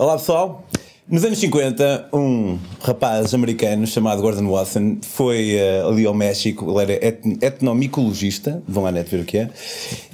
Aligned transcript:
Olá 0.00 0.16
pessoal. 0.16 0.64
Nos 1.06 1.26
anos 1.26 1.38
50, 1.38 2.08
um 2.14 2.58
rapaz 2.80 3.34
americano 3.34 3.86
chamado 3.86 4.22
Gordon 4.22 4.50
Watson 4.50 4.96
foi 5.02 5.56
uh, 5.56 5.88
ali 5.90 6.06
ao 6.06 6.14
México, 6.14 6.80
ele 6.80 6.94
era 6.94 7.06
etn 7.06 7.36
etnomicologista, 7.42 8.62
vão 8.66 8.86
à 8.86 8.90
net 8.90 9.10
ver 9.10 9.20
o 9.20 9.26
que 9.26 9.36
é, 9.36 9.50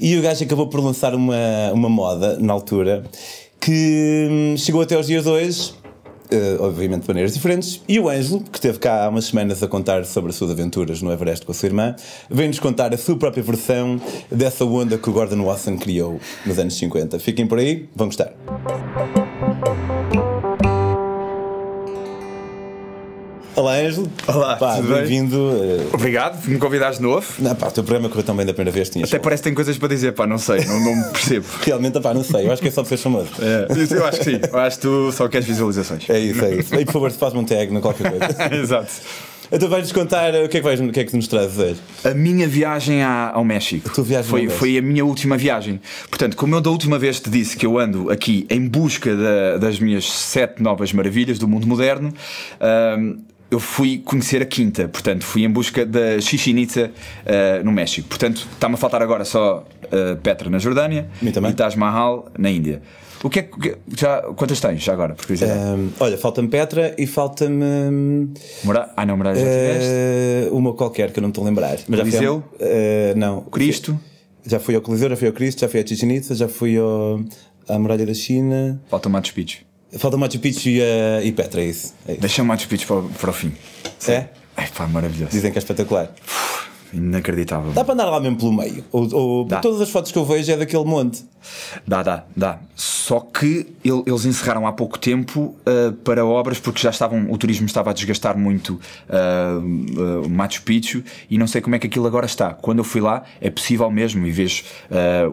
e 0.01 0.19
o 0.19 0.23
gajo 0.23 0.43
acabou 0.43 0.67
por 0.67 0.81
lançar 0.81 1.15
uma, 1.15 1.37
uma 1.73 1.89
moda 1.89 2.37
na 2.41 2.53
altura 2.53 3.05
que 3.61 4.27
hum, 4.29 4.57
chegou 4.57 4.83
até 4.83 4.97
aos 4.97 5.07
dias 5.07 5.23
de 5.23 5.31
hoje, 5.31 5.73
uh, 6.33 6.65
obviamente 6.65 7.03
de 7.03 7.09
maneiras 7.09 7.35
diferentes, 7.35 7.81
e 7.87 8.01
o 8.01 8.09
Ângelo, 8.09 8.41
que 8.41 8.59
esteve 8.59 8.81
cá 8.81 9.05
há 9.05 9.09
umas 9.09 9.27
semanas 9.27 9.63
a 9.63 9.69
contar 9.69 10.05
sobre 10.05 10.31
as 10.31 10.37
suas 10.37 10.51
aventuras 10.51 11.01
no 11.01 11.13
Everest 11.13 11.47
com 11.47 11.53
a 11.53 11.55
sua 11.55 11.69
irmã, 11.69 11.95
vem-nos 12.29 12.59
contar 12.59 12.93
a 12.93 12.99
sua 12.99 13.15
própria 13.17 13.45
versão 13.45 14.01
dessa 14.33 14.65
onda 14.65 14.99
que 14.99 15.09
o 15.09 15.13
Gordon 15.13 15.45
Watson 15.45 15.79
criou 15.79 16.19
nos 16.45 16.59
anos 16.59 16.77
50. 16.77 17.21
Fiquem 17.21 17.47
por 17.47 17.61
aí, 17.61 17.89
vão 17.95 18.09
gostar. 18.09 18.33
Olá, 23.55 23.77
Ângelo. 23.77 24.13
Olá, 24.29 24.57
Pá, 24.57 24.77
tudo 24.77 24.89
bem? 24.89 24.97
bem-vindo. 24.99 25.37
uh, 25.37 25.91
Obrigado 25.95 26.43
por 26.43 26.51
me 26.51 26.59
convidares 26.59 26.99
de 26.99 27.03
novo. 27.03 27.27
Não, 27.39 27.55
pá, 27.55 27.69
o 27.69 27.71
teu 27.71 27.83
programa 27.83 28.11
correu 28.11 28.23
tão 28.25 28.37
bem 28.37 28.45
da 28.45 28.53
primeira 28.53 28.71
vez, 28.71 28.91
tinhas. 28.91 29.09
Até 29.09 29.19
parece 29.19 29.43
que 29.43 29.49
tem 29.49 29.55
coisas 29.55 29.79
para 29.79 29.89
dizer, 29.89 30.13
pá, 30.13 30.27
não 30.27 30.37
sei, 30.37 30.63
não, 30.67 30.79
não 30.79 30.95
me 30.97 31.05
percebo. 31.05 31.47
Realmente, 31.65 31.99
pá, 31.99 32.13
não 32.13 32.23
sei, 32.23 32.47
eu 32.47 32.53
acho 32.53 32.61
que 32.61 32.69
é 32.69 32.71
só 32.71 32.83
de 32.83 32.89
ser 32.89 32.99
famoso. 32.99 33.31
É, 33.41 33.67
eu 33.95 34.05
acho 34.05 34.19
que 34.19 34.25
sim, 34.25 34.41
eu 34.53 34.59
acho 34.59 34.77
que 34.77 34.83
tu 34.83 35.11
só 35.13 35.27
queres 35.27 35.47
visualizações. 35.47 36.09
É 36.11 36.19
isso, 36.19 36.45
é 36.45 36.55
isso. 36.57 36.75
E 36.75 36.85
por 36.85 36.93
favor, 36.93 37.11
faz-me 37.13 37.41
um 37.41 37.45
tag, 37.45 37.73
não 37.73 37.81
qualquer 37.81 38.11
coisa. 38.11 38.27
Exato. 38.55 38.93
Então 39.53 39.69
vais-nos 39.69 39.93
contar 39.93 40.31
o 40.35 40.49
que 40.49 40.57
é 40.57 40.61
que, 40.61 40.63
vais, 40.63 40.81
o 40.81 40.89
que, 40.91 41.01
é 41.01 41.05
que 41.05 41.15
nos 41.17 41.29
trazes 41.29 41.59
hoje. 41.59 41.81
A 42.05 42.15
minha 42.15 42.47
viagem 42.49 43.03
à- 43.03 43.31
ao 43.33 43.45
México 43.45 43.89
A 43.89 43.93
tua 43.95 44.05
viagem 44.05 44.29
foi, 44.31 44.49
foi 44.49 44.79
a 44.79 44.83
minha 44.83 45.05
última 45.05 45.37
viagem. 45.37 45.81
Portanto, 46.09 46.37
como 46.37 46.55
eu 46.55 46.61
da 46.61 46.71
última 46.71 46.99
vez 46.99 47.21
te 47.21 47.31
disse 47.31 47.57
que 47.57 47.65
eu 47.65 47.79
ando 47.79 48.11
aqui 48.11 48.47
em 48.51 48.67
busca 48.69 49.15
da- 49.15 49.57
das 49.59 49.79
minhas 49.79 50.11
sete 50.11 50.63
novas 50.63 50.93
maravilhas 50.93 51.39
do 51.39 51.47
mundo 51.47 51.67
moderno, 51.67 52.13
eu 53.51 53.61
fui 53.61 53.99
conhecer 54.05 54.43
a 54.43 54.45
quinta. 54.47 54.89
Portanto, 54.89 55.25
fui 55.25 55.45
em 55.45 55.51
busca 55.51 55.87
da 55.87 56.21
Chichen 56.21 56.59
Itza 56.59 56.91
ah, 57.25 57.63
no 57.63 57.71
México. 57.71 58.09
Portanto, 58.09 58.47
está-me 58.53 58.75
a 58.75 58.79
faltar 58.79 59.01
agora 59.03 59.25
só 59.25 59.65
ah, 59.93 60.17
Petra 60.23 60.51
na 60.51 60.59
Jordânia 60.59 61.07
e 61.51 61.55
Taj 61.55 61.77
Mahal 61.79 62.27
na 62.37 62.51
Índia. 62.51 62.83
O 63.25 63.31
que 63.31 63.39
é 63.41 63.43
que. 63.43 63.59
que- 63.59 63.77
Já, 63.97 64.21
quantas 64.37 64.61
tens 64.61 64.83
já 64.83 64.93
agora? 64.93 65.15
Por 65.15 65.27
curiosidade? 65.27 65.59
Ahm, 65.59 65.89
olha, 66.01 66.19
falta-me 66.19 66.49
Petra 66.49 66.95
e 66.99 67.07
falta-me. 67.07 68.31
Mora... 68.65 68.93
Ah, 68.97 69.07
não, 69.07 69.17
Moraes 69.17 69.39
já 69.39 69.45
tiveste. 69.45 69.91
eh, 69.91 70.49
uma 70.53 70.73
qualquer 70.75 71.11
que 71.13 71.19
eu 71.19 71.23
não 71.23 71.29
estou 71.31 71.45
a 71.45 71.49
lembrar. 71.49 71.79
Mas 71.89 71.99
já 71.99 72.05
fui 72.05 72.13
Coliseu? 72.13 72.45
eh, 72.61 73.15
não. 73.17 73.41
Cristo. 73.43 73.99
Já 74.47 74.61
fui 74.61 74.75
ao 74.77 74.81
Coliseu, 74.81 75.09
já 75.11 75.17
fui 75.17 75.27
ao 75.27 75.33
Cristo, 75.35 75.61
já 75.61 75.69
fui 75.69 75.81
a 75.81 75.87
Chichen 75.87 76.13
Itza, 76.15 76.35
já 76.35 76.47
fui 76.47 76.77
ao, 76.79 77.21
à 77.69 77.79
Muralha 77.79 78.07
da 78.07 78.15
China. 78.15 78.81
Falta 78.89 79.09
Machu 79.09 79.35
Picchu. 79.35 79.59
Falta 79.99 80.17
Machu 80.17 80.39
Picchu 80.39 80.69
e, 80.69 80.83
a- 80.83 81.23
e 81.25 81.33
Petra, 81.33 81.61
é 81.63 81.65
isso. 81.67 81.95
É 82.07 82.13
isso. 82.13 82.21
Deixa 82.21 82.43
o 82.43 82.45
Machu 82.47 82.69
Picchu 82.69 82.87
para, 82.87 82.97
o- 82.97 83.09
para 83.09 83.31
o 83.31 83.33
fim. 83.33 83.53
É? 84.07 84.27
Ai 84.57 84.69
pá, 84.77 84.87
maravilhoso. 84.87 85.33
Dizem 85.33 85.51
que 85.51 85.59
é 85.59 85.61
espetacular. 85.61 86.13
Inacreditável. 86.93 87.73
Dá 87.73 87.83
para 87.85 87.95
andar 87.95 88.05
lá 88.07 88.21
mesmo 88.21 88.37
pelo 88.39 88.53
meio. 88.53 88.85
Ou, 88.93 89.13
ou- 89.15 89.49
todas 89.61 89.81
as 89.81 89.91
fotos 89.91 90.13
que 90.13 90.19
eu 90.19 90.25
vejo 90.25 90.53
é 90.53 90.57
daquele 90.57 90.85
monte. 90.85 91.25
Dá, 91.87 92.03
dá, 92.03 92.25
dá. 92.37 92.59
Só 93.07 93.21
que 93.21 93.69
ele- 93.85 94.03
eles 94.05 94.25
encerraram 94.25 94.67
há 94.67 94.73
pouco 94.73 94.99
tempo 94.99 95.55
ah, 95.65 95.95
para 96.03 96.27
obras 96.27 96.59
porque 96.59 96.81
já 96.81 96.91
estavam, 96.91 97.31
o 97.31 97.39
turismo 97.39 97.65
estava 97.67 97.91
a 97.91 97.93
desgastar 97.93 98.37
muito 98.37 98.81
ah, 99.09 99.61
o 100.25 100.29
Machu 100.29 100.63
Picchu 100.63 101.05
e 101.31 101.39
não 101.39 101.47
sei 101.47 101.61
como 101.61 101.77
é 101.77 101.79
que 101.79 101.87
aquilo 101.87 102.05
agora 102.09 102.27
está. 102.27 102.53
Quando 102.53 102.79
eu 102.79 102.85
fui 102.85 103.01
lá 103.01 103.23
é 103.41 103.49
possível 103.49 103.89
mesmo 103.93 104.27
e 104.27 104.33
vejo 104.33 104.65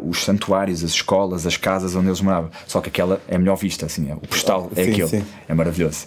os 0.08 0.24
santuários, 0.24 0.84
as 0.84 0.92
escolas, 0.92 1.48
as 1.48 1.58
casas 1.58 1.96
onde 1.96 2.10
eles 2.10 2.22
moravam. 2.22 2.52
Só 2.68 2.80
que 2.80 2.90
aquela 2.90 3.20
é 3.28 3.36
a 3.38 3.40
melhor 3.40 3.56
vista, 3.56 3.88
assim, 3.88 4.08
é, 4.12 4.14
o 4.14 4.20
postal 4.20 4.70
é 4.76 4.84
Sim, 4.84 4.92
aquele. 4.92 5.08
sim. 5.08 5.24
É 5.50 5.54
maravilhoso. 5.56 6.06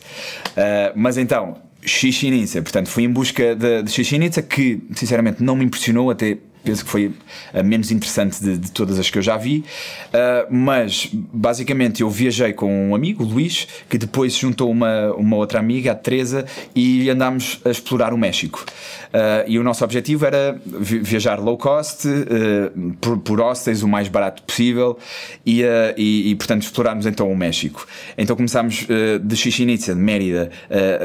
Mas 0.94 1.18
então, 1.18 1.56
Itza, 1.82 2.62
portanto, 2.62 2.88
fui 2.88 3.02
em 3.04 3.10
busca 3.10 3.54
de, 3.56 3.82
de 3.82 4.16
Itza 4.24 4.42
que, 4.42 4.82
sinceramente, 4.94 5.42
não 5.42 5.56
me 5.56 5.64
impressionou, 5.64 6.10
até 6.10 6.38
penso 6.66 6.84
que 6.84 6.90
foi 6.90 7.12
a 7.54 7.62
menos 7.62 7.90
interessante 7.90 8.42
de, 8.42 8.58
de 8.58 8.70
todas 8.72 8.98
as 8.98 9.08
que 9.08 9.18
eu 9.18 9.22
já 9.22 9.36
vi. 9.36 9.64
Ah, 10.12 10.46
mas, 10.50 11.08
basicamente, 11.12 12.02
eu 12.02 12.10
viajei 12.10 12.52
com 12.52 12.90
um 12.90 12.94
amigo, 12.94 13.22
o 13.22 13.26
Luís, 13.26 13.68
que 13.88 13.96
depois 13.96 14.34
juntou 14.34 14.70
uma, 14.70 15.12
uma 15.12 15.36
outra 15.36 15.58
amiga, 15.60 15.92
a 15.92 15.94
Teresa, 15.94 16.44
e 16.74 17.08
andámos 17.08 17.60
a 17.64 17.70
explorar 17.70 18.12
o 18.12 18.18
México. 18.18 18.64
Ah, 19.12 19.44
e 19.46 19.58
o 19.58 19.62
nosso 19.62 19.84
objetivo 19.84 20.26
era 20.26 20.60
vi- 20.64 20.98
viajar 20.98 21.38
low 21.38 21.56
cost, 21.56 22.06
ah, 22.08 22.72
por, 23.00 23.18
por 23.18 23.40
hostels 23.40 23.82
o 23.82 23.88
mais 23.88 24.08
barato 24.08 24.42
possível, 24.42 24.98
e, 25.44 25.62
e, 25.96 26.30
e, 26.30 26.34
portanto, 26.34 26.62
explorarmos 26.62 27.06
então 27.06 27.30
o 27.30 27.36
México. 27.36 27.86
Então 28.18 28.34
começámos 28.34 28.86
de 29.22 29.36
Chichen 29.36 29.70
Itza, 29.70 29.94
de 29.94 30.00
Mérida, 30.00 30.50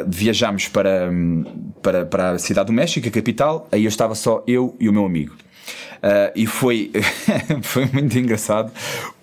viajámos 0.08 0.68
para, 0.68 1.10
hum, 1.12 1.44
para, 1.82 2.06
para 2.06 2.32
a 2.32 2.40
cidade 2.40 2.68
do 2.68 2.74
México, 2.74 3.08
a 3.08 3.12
capital, 3.12 3.68
aí 3.72 3.84
eu 3.84 3.90
estava 3.90 4.16
só 4.16 4.44
eu 4.48 4.76
e 4.80 4.90
o 4.90 4.94
meu 4.94 5.06
amigo. 5.06 5.36
Uh, 6.02 6.32
e 6.36 6.48
foi, 6.48 6.92
foi 7.62 7.86
muito 7.94 8.18
engraçado 8.18 8.72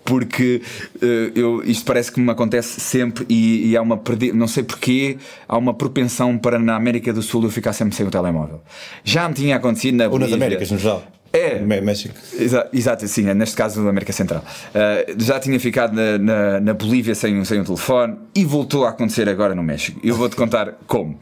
porque 0.05 0.63
uh, 1.03 1.07
eu, 1.35 1.63
isto 1.65 1.85
parece 1.85 2.11
que 2.11 2.19
me 2.19 2.31
acontece 2.31 2.81
sempre 2.81 3.27
e, 3.29 3.71
e 3.71 3.77
há 3.77 3.83
uma 3.83 4.01
não 4.33 4.49
sei 4.49 4.63
porquê, 4.63 5.19
há 5.47 5.59
uma 5.59 5.75
propensão 5.75 6.39
para 6.39 6.59
na 6.59 6.77
América 6.77 7.13
do 7.13 7.21
Sul 7.21 7.45
eu 7.45 7.51
ficar 7.51 7.75
sempre 7.75 7.95
sem 7.95 8.07
o 8.07 8.11
telemóvel. 8.11 8.63
Já 9.05 9.29
me 9.29 9.35
tinha 9.35 9.57
acontecido 9.57 9.97
na 9.97 10.05
Ou 10.05 10.19
nas 10.19 10.31
Bolívia. 10.31 10.37
Américas, 10.37 10.71
no 10.71 10.79
geral. 10.79 11.05
É. 11.33 11.59
Mé- 11.59 11.81
México. 11.81 12.15
Exa- 12.39 12.69
Exato, 12.73 13.07
sim, 13.07 13.29
é 13.29 13.35
neste 13.35 13.55
caso 13.57 13.83
da 13.85 13.91
América 13.91 14.13
Central. 14.13 14.43
Uh, 14.69 15.15
já 15.23 15.39
tinha 15.39 15.59
ficado 15.61 15.95
na, 15.95 16.19
na, 16.19 16.61
na 16.61 16.75
Bolívia 16.75 17.15
sem, 17.15 17.45
sem 17.45 17.61
um 17.61 17.65
telefone 17.65 18.17
e 18.35 18.45
voltou 18.45 18.85
a 18.87 18.91
acontecer 18.91 19.29
agora 19.29 19.55
no 19.55 19.63
México. 19.63 20.01
Eu 20.03 20.15
vou-te 20.15 20.35
contar 20.37 20.75
como. 20.87 21.13
Uh, 21.13 21.19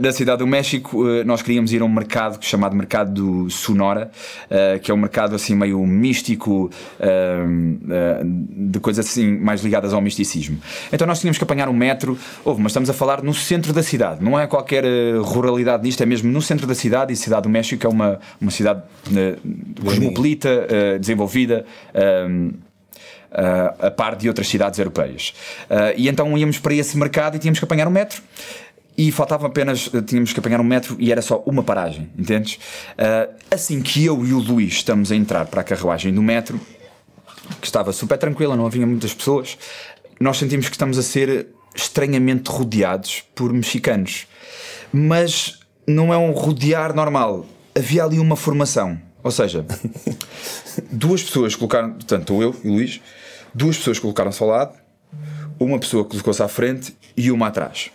na 0.00 0.12
cidade 0.12 0.38
do 0.40 0.46
México, 0.46 1.02
uh, 1.04 1.24
nós 1.24 1.40
queríamos 1.42 1.72
ir 1.72 1.80
a 1.80 1.84
um 1.84 1.88
mercado 1.88 2.38
chamado 2.44 2.76
Mercado 2.76 3.12
do 3.12 3.50
Sonora, 3.50 4.10
que 4.82 4.90
é 4.90 4.94
um 4.94 4.96
mercado 4.96 5.34
assim 5.34 5.54
meio 5.54 5.84
místico, 5.86 6.70
de 8.42 8.80
coisas 8.80 9.06
assim 9.06 9.38
mais 9.38 9.62
ligadas 9.62 9.92
ao 9.92 10.00
misticismo. 10.00 10.58
Então 10.92 11.06
nós 11.06 11.20
tínhamos 11.20 11.38
que 11.38 11.44
apanhar 11.44 11.68
um 11.68 11.72
metro, 11.72 12.18
houve, 12.44 12.60
mas 12.62 12.70
estamos 12.72 12.90
a 12.90 12.92
falar 12.92 13.22
no 13.22 13.32
centro 13.34 13.72
da 13.72 13.82
cidade, 13.82 14.22
não 14.22 14.38
é 14.38 14.46
qualquer 14.46 14.84
ruralidade 15.20 15.82
nisto, 15.82 16.02
é 16.02 16.06
mesmo 16.06 16.30
no 16.30 16.40
centro 16.42 16.66
da 16.66 16.74
cidade 16.74 17.12
e 17.12 17.14
a 17.14 17.16
cidade 17.16 17.42
do 17.42 17.48
México 17.48 17.86
é 17.86 17.90
uma, 17.90 18.20
uma 18.40 18.50
cidade 18.50 18.82
uh, 19.32 19.84
cosmopolita, 19.84 20.48
uh, 20.48 20.98
desenvolvida. 20.98 21.64
um, 22.28 22.52
uh, 23.30 23.86
a 23.86 23.90
par 23.90 24.16
de 24.16 24.28
outras 24.28 24.48
cidades 24.48 24.78
europeias. 24.78 25.34
Uh, 25.68 25.94
e 25.96 26.08
então 26.08 26.36
íamos 26.36 26.58
para 26.58 26.74
esse 26.74 26.96
mercado 26.96 27.36
e 27.36 27.38
tínhamos 27.38 27.58
que 27.58 27.64
apanhar 27.64 27.86
um 27.86 27.90
metro. 27.90 28.22
E 28.98 29.10
faltava 29.10 29.46
apenas, 29.46 29.88
tínhamos 30.06 30.32
que 30.32 30.40
apanhar 30.40 30.60
um 30.60 30.64
metro 30.64 30.96
e 30.98 31.10
era 31.10 31.22
só 31.22 31.42
uma 31.46 31.62
paragem, 31.62 32.10
entendes? 32.18 32.56
Uh, 32.98 33.32
assim 33.50 33.80
que 33.80 34.04
eu 34.04 34.26
e 34.26 34.34
o 34.34 34.38
Luís 34.38 34.74
estamos 34.74 35.10
a 35.10 35.16
entrar 35.16 35.46
para 35.46 35.62
a 35.62 35.64
carruagem 35.64 36.12
do 36.12 36.22
metro, 36.22 36.60
que 37.60 37.66
estava 37.66 37.92
super 37.92 38.18
tranquila, 38.18 38.56
não 38.56 38.66
havia 38.66 38.86
muitas 38.86 39.14
pessoas, 39.14 39.56
nós 40.18 40.36
sentimos 40.36 40.68
que 40.68 40.74
estamos 40.74 40.98
a 40.98 41.02
ser 41.02 41.46
estranhamente 41.74 42.50
rodeados 42.50 43.22
por 43.34 43.52
mexicanos. 43.52 44.26
Mas 44.92 45.60
não 45.86 46.12
é 46.12 46.18
um 46.18 46.32
rodear 46.32 46.94
normal. 46.94 47.46
Havia 47.74 48.04
ali 48.04 48.18
uma 48.18 48.36
formação. 48.36 49.00
Ou 49.22 49.30
seja, 49.30 49.64
duas 50.90 51.22
pessoas 51.22 51.54
colocaram, 51.54 51.92
portanto, 51.92 52.42
eu 52.42 52.54
e 52.64 52.68
o 52.68 52.72
Luís, 52.72 53.00
duas 53.54 53.76
pessoas 53.76 53.98
colocaram-se 53.98 54.42
ao 54.42 54.48
lado, 54.48 54.74
uma 55.58 55.78
pessoa 55.78 56.04
colocou-se 56.04 56.42
à 56.42 56.48
frente 56.48 56.96
e 57.16 57.30
uma 57.30 57.48
atrás. 57.48 57.90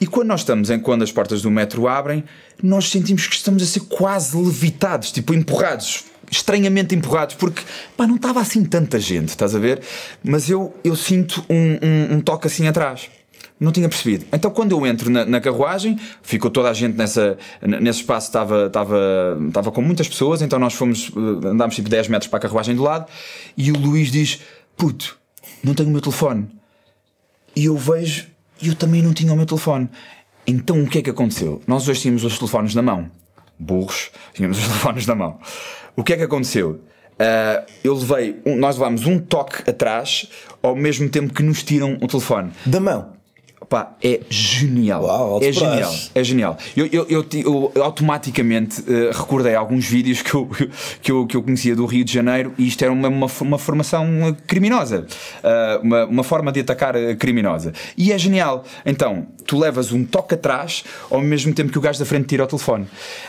E 0.00 0.06
quando 0.06 0.28
nós 0.28 0.40
estamos 0.40 0.70
em 0.70 0.78
quando 0.78 1.02
as 1.02 1.12
portas 1.12 1.42
do 1.42 1.50
metro 1.50 1.88
abrem, 1.88 2.24
nós 2.62 2.88
sentimos 2.90 3.26
que 3.26 3.34
estamos 3.34 3.62
a 3.62 3.66
ser 3.66 3.80
quase 3.80 4.36
levitados, 4.36 5.12
tipo 5.12 5.34
empurrados, 5.34 6.04
estranhamente 6.30 6.94
empurrados, 6.94 7.34
porque 7.36 7.62
pá, 7.96 8.06
não 8.06 8.16
estava 8.16 8.40
assim 8.40 8.64
tanta 8.64 8.98
gente, 8.98 9.28
estás 9.28 9.54
a 9.54 9.58
ver? 9.58 9.80
Mas 10.22 10.48
eu, 10.50 10.74
eu 10.82 10.96
sinto 10.96 11.44
um, 11.48 11.78
um, 11.82 12.16
um 12.16 12.20
toque 12.20 12.46
assim 12.46 12.66
atrás. 12.66 13.08
Não 13.64 13.72
tinha 13.72 13.88
percebido. 13.88 14.26
Então, 14.30 14.50
quando 14.50 14.72
eu 14.72 14.86
entro 14.86 15.08
na, 15.08 15.24
na 15.24 15.40
carruagem, 15.40 15.98
ficou 16.22 16.50
toda 16.50 16.68
a 16.68 16.74
gente 16.74 16.96
nessa, 16.96 17.38
nesse 17.62 18.00
espaço, 18.00 18.26
estava, 18.28 18.66
estava, 18.66 19.38
estava 19.48 19.72
com 19.72 19.80
muitas 19.80 20.06
pessoas. 20.06 20.42
Então, 20.42 20.58
nós 20.58 20.74
fomos, 20.74 21.10
eh, 21.16 21.48
andámos 21.48 21.74
tipo 21.74 21.88
10 21.88 22.08
metros 22.08 22.28
para 22.28 22.38
a 22.38 22.42
carruagem 22.42 22.74
do 22.76 22.82
lado. 22.82 23.06
E 23.56 23.72
o 23.72 23.78
Luís 23.78 24.12
diz: 24.12 24.40
Puto, 24.76 25.16
não 25.62 25.72
tenho 25.72 25.88
o 25.88 25.92
meu 25.92 26.02
telefone. 26.02 26.46
E 27.56 27.64
eu 27.64 27.76
vejo, 27.76 28.26
e 28.60 28.68
eu 28.68 28.74
também 28.74 29.00
não 29.02 29.14
tinha 29.14 29.32
o 29.32 29.36
meu 29.36 29.46
telefone. 29.46 29.88
Então 30.46 30.82
o 30.82 30.86
que 30.86 30.98
é 30.98 31.02
que 31.02 31.10
aconteceu? 31.10 31.62
Nós 31.66 31.88
hoje 31.88 32.02
tínhamos 32.02 32.22
os 32.24 32.36
telefones 32.38 32.74
na 32.74 32.82
mão. 32.82 33.10
Burros, 33.58 34.10
tínhamos 34.34 34.58
os 34.58 34.64
telefones 34.68 35.06
na 35.06 35.14
mão. 35.14 35.38
O 35.96 36.02
que 36.04 36.12
é 36.12 36.16
que 36.16 36.22
aconteceu? 36.24 36.80
Ah, 37.18 37.64
eu 37.82 37.94
levei, 37.94 38.40
um- 38.44 38.56
nós 38.56 38.76
levámos 38.76 39.06
um 39.06 39.18
toque 39.18 39.70
atrás 39.70 40.28
ao 40.62 40.74
mesmo 40.76 41.08
tempo 41.08 41.32
que 41.32 41.42
nos 41.42 41.62
tiram 41.62 41.96
o 42.02 42.06
telefone. 42.08 42.50
Da 42.66 42.80
mão. 42.80 43.14
Pá, 43.68 43.96
é 44.02 44.20
genial. 44.28 45.04
Uau, 45.04 45.40
é 45.42 45.52
genial. 45.52 45.94
É 46.14 46.24
genial. 46.24 46.58
Eu, 46.76 46.86
eu, 46.86 47.06
eu, 47.08 47.72
eu 47.74 47.82
automaticamente 47.82 48.82
eh, 48.86 49.10
recordei 49.12 49.54
alguns 49.54 49.86
vídeos 49.86 50.22
que 50.22 50.34
eu, 50.34 50.48
que, 51.02 51.12
eu, 51.12 51.26
que 51.26 51.36
eu 51.36 51.42
conhecia 51.42 51.74
do 51.74 51.86
Rio 51.86 52.04
de 52.04 52.12
Janeiro 52.12 52.54
e 52.58 52.66
isto 52.66 52.82
era 52.82 52.92
uma, 52.92 53.08
uma, 53.08 53.26
uma 53.40 53.58
formação 53.58 54.06
eh, 54.28 54.36
criminosa. 54.46 55.06
Ah, 55.42 55.80
uma, 55.82 56.04
uma 56.06 56.24
forma 56.24 56.52
de 56.52 56.60
atacar 56.60 56.94
criminosa. 57.18 57.72
E 57.96 58.12
é 58.12 58.18
genial. 58.18 58.64
Então, 58.84 59.26
tu 59.46 59.58
levas 59.58 59.92
um 59.92 60.04
toque 60.04 60.34
atrás 60.34 60.84
ao 61.10 61.20
mesmo 61.20 61.54
tempo 61.54 61.70
que 61.72 61.78
o 61.78 61.80
gajo 61.80 61.98
da 61.98 62.04
frente 62.04 62.26
tira 62.26 62.44
o 62.44 62.46
telefone. 62.46 62.86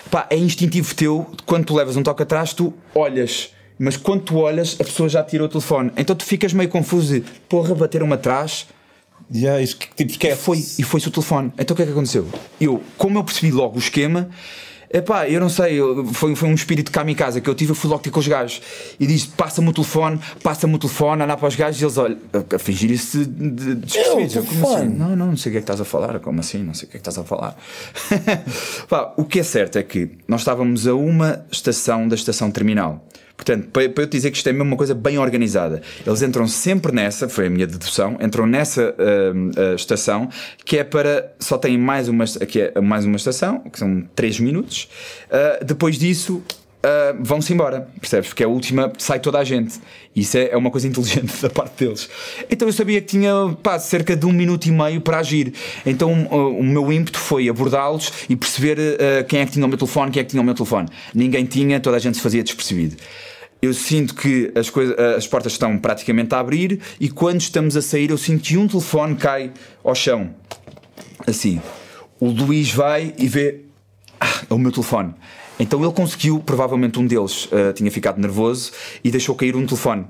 Pá, 0.09 0.27
é 0.29 0.37
instintivo 0.37 0.93
teu, 0.95 1.25
quando 1.45 1.65
tu 1.65 1.75
levas 1.75 1.95
um 1.95 2.03
toque 2.03 2.23
atrás, 2.23 2.53
tu 2.53 2.73
olhas. 2.93 3.53
Mas 3.77 3.97
quando 3.97 4.21
tu 4.21 4.37
olhas, 4.37 4.77
a 4.79 4.83
pessoa 4.83 5.09
já 5.09 5.23
tira 5.23 5.43
o 5.43 5.49
telefone. 5.49 5.91
Então 5.97 6.15
tu 6.15 6.23
ficas 6.23 6.53
meio 6.53 6.69
confuso 6.69 7.13
de 7.13 7.25
porra, 7.49 7.75
bateram-me 7.75 8.13
atrás. 8.13 8.67
Yeah, 9.33 9.61
isso 9.61 9.77
tipo 9.95 10.11
E 10.11 10.13
esquece. 10.13 10.41
foi, 10.41 10.57
e 10.57 10.83
foi-se 10.83 11.07
o 11.07 11.11
telefone. 11.11 11.51
Então 11.57 11.73
o 11.73 11.77
que 11.77 11.83
é 11.83 11.85
que 11.85 11.91
aconteceu? 11.91 12.27
Eu, 12.59 12.81
como 12.97 13.17
eu 13.17 13.23
percebi 13.23 13.51
logo 13.51 13.75
o 13.75 13.79
esquema, 13.79 14.29
epá, 14.93 15.27
eu 15.27 15.39
não 15.39 15.49
sei, 15.49 15.79
foi, 16.13 16.35
foi 16.35 16.49
um 16.49 16.53
espírito 16.53 16.91
cá 16.91 17.03
em 17.09 17.15
casa 17.15 17.41
que 17.41 17.49
eu 17.49 17.55
tive, 17.55 17.71
eu 17.71 17.75
fui 17.75 17.89
logo 17.89 18.01
ter 18.01 18.11
com 18.11 18.19
os 18.19 18.27
gajos 18.27 18.61
e 18.99 19.07
disse: 19.07 19.27
passa-me 19.29 19.69
o 19.69 19.73
telefone, 19.73 20.19
passa-me 20.43 20.75
o 20.75 20.77
telefone, 20.77 21.23
andar 21.23 21.37
para 21.37 21.47
os 21.47 21.55
gajos 21.55 21.81
e 21.81 21.85
eles 21.85 21.97
olham, 21.97 22.17
a, 22.53 22.59
fingir 22.59 22.91
isso 22.91 23.25
de, 23.25 23.25
de, 23.25 23.49
de 23.49 23.75
despercebidos. 23.75 24.35
Eu, 24.35 24.43
como 24.43 24.75
assim? 24.75 24.87
Não, 24.89 25.15
não, 25.15 25.27
não 25.27 25.37
sei 25.37 25.49
o 25.49 25.53
que 25.53 25.57
é 25.57 25.61
que 25.61 25.63
estás 25.63 25.81
a 25.81 25.85
falar. 25.85 26.19
Como 26.19 26.39
assim? 26.39 26.63
Não 26.63 26.73
sei 26.73 26.87
o 26.87 26.91
que 26.91 26.97
é 26.97 26.99
que 26.99 27.09
estás 27.09 27.17
a 27.17 27.23
falar. 27.23 27.57
Pá, 28.87 29.13
o 29.17 29.25
que 29.25 29.39
é 29.39 29.43
certo 29.43 29.77
é 29.77 29.83
que 29.83 30.11
nós 30.27 30.41
estávamos 30.41 30.87
a 30.87 30.93
uma 30.93 31.45
estação 31.51 32.07
da 32.07 32.15
estação 32.15 32.51
terminal. 32.51 33.05
Portanto, 33.35 33.67
para, 33.71 33.89
para 33.89 34.03
eu 34.03 34.07
dizer 34.07 34.31
que 34.31 34.37
isto 34.37 34.47
é 34.47 34.53
mesmo 34.53 34.65
uma 34.65 34.77
coisa 34.77 34.95
bem 34.95 35.17
organizada. 35.17 35.81
Eles 36.05 36.21
entram 36.21 36.47
sempre 36.47 36.91
nessa, 36.91 37.27
foi 37.27 37.47
a 37.47 37.49
minha 37.49 37.67
dedução, 37.67 38.17
entram 38.21 38.45
nessa 38.45 38.95
hum, 39.35 39.51
ah, 39.55 39.75
estação 39.75 40.29
que 40.63 40.77
é 40.77 40.83
para. 40.83 41.33
Só 41.39 41.57
têm 41.57 41.77
mais 41.77 42.07
uma, 42.07 42.25
que 42.25 42.61
é 42.61 42.81
mais 42.81 43.05
uma 43.05 43.17
estação, 43.17 43.59
que 43.59 43.77
são 43.77 44.03
3 44.15 44.39
minutos. 44.39 44.87
Ah, 45.29 45.59
depois 45.63 45.97
disso. 45.97 46.41
ah, 46.83 47.15
vão-se 47.19 47.51
embora, 47.51 47.87
percebes? 47.99 48.29
Porque 48.29 48.41
é 48.43 48.45
a 48.45 48.49
última, 48.49 48.91
sai 48.97 49.19
toda 49.19 49.37
a 49.37 49.43
gente. 49.43 49.79
Isso 50.15 50.37
é, 50.37 50.49
é 50.51 50.57
uma 50.57 50.71
coisa 50.71 50.87
inteligente 50.89 51.41
da 51.41 51.49
parte 51.49 51.83
deles. 51.83 52.09
Então 52.49 52.67
eu 52.67 52.73
sabia 52.73 53.01
que 53.01 53.07
tinha 53.07 53.33
pá, 53.61 53.77
cerca 53.79 54.15
de 54.15 54.25
um 54.25 54.31
minuto 54.31 54.65
e 54.65 54.71
meio 54.71 55.01
para 55.01 55.17
agir. 55.19 55.53
Então 55.85 56.27
o, 56.31 56.59
o 56.59 56.63
meu 56.63 56.91
ímpeto 56.91 57.19
foi 57.19 57.49
abordá-los 57.49 58.11
e 58.29 58.35
perceber 58.35 58.77
ah, 58.79 59.23
quem 59.23 59.41
é 59.41 59.45
que 59.45 59.51
tinha 59.51 59.65
o 59.65 59.69
meu 59.69 59.77
telefone, 59.77 60.09
quem 60.11 60.21
é 60.21 60.23
que 60.23 60.31
tinha 60.31 60.41
o 60.41 60.45
meu 60.45 60.55
telefone. 60.55 60.87
Ninguém 61.13 61.45
tinha, 61.45 61.79
toda 61.79 61.97
a 61.97 61.99
gente 61.99 62.15
se 62.17 62.23
fazia 62.23 62.41
despercebido. 62.41 62.95
Eu 63.61 63.73
sinto 63.73 64.13
que 64.13 64.51
as, 64.55 64.71
as 65.17 65.27
portas 65.27 65.53
estão 65.53 65.77
praticamente 65.77 66.33
a 66.35 66.39
abrir 66.39 66.79
e 66.99 67.09
quando 67.09 67.41
estamos 67.41 67.75
a 67.75 67.81
sair 67.81 68.11
eu 68.11 68.17
sinto 68.17 68.43
que 68.43 68.57
um 68.57 68.67
telefone 68.67 69.15
cai 69.15 69.51
ao 69.83 69.95
chão. 69.95 70.33
Assim. 71.25 71.61
O 72.19 72.29
Luís 72.29 72.71
vai 72.71 73.13
e 73.17 73.27
vê. 73.27 73.61
Ah, 74.19 74.43
é 74.49 74.53
o 74.53 74.57
meu 74.57 74.71
telefone. 74.71 75.13
Então 75.59 75.81
ele 75.83 75.91
conseguiu, 75.93 76.39
provavelmente 76.39 76.99
um 76.99 77.05
deles 77.05 77.49
ah, 77.51 77.73
tinha 77.73 77.89
ficado 77.91 78.19
nervoso 78.19 78.71
e 79.03 79.11
deixou 79.11 79.35
cair 79.35 79.55
um 79.55 79.65
telefone. 79.65 80.05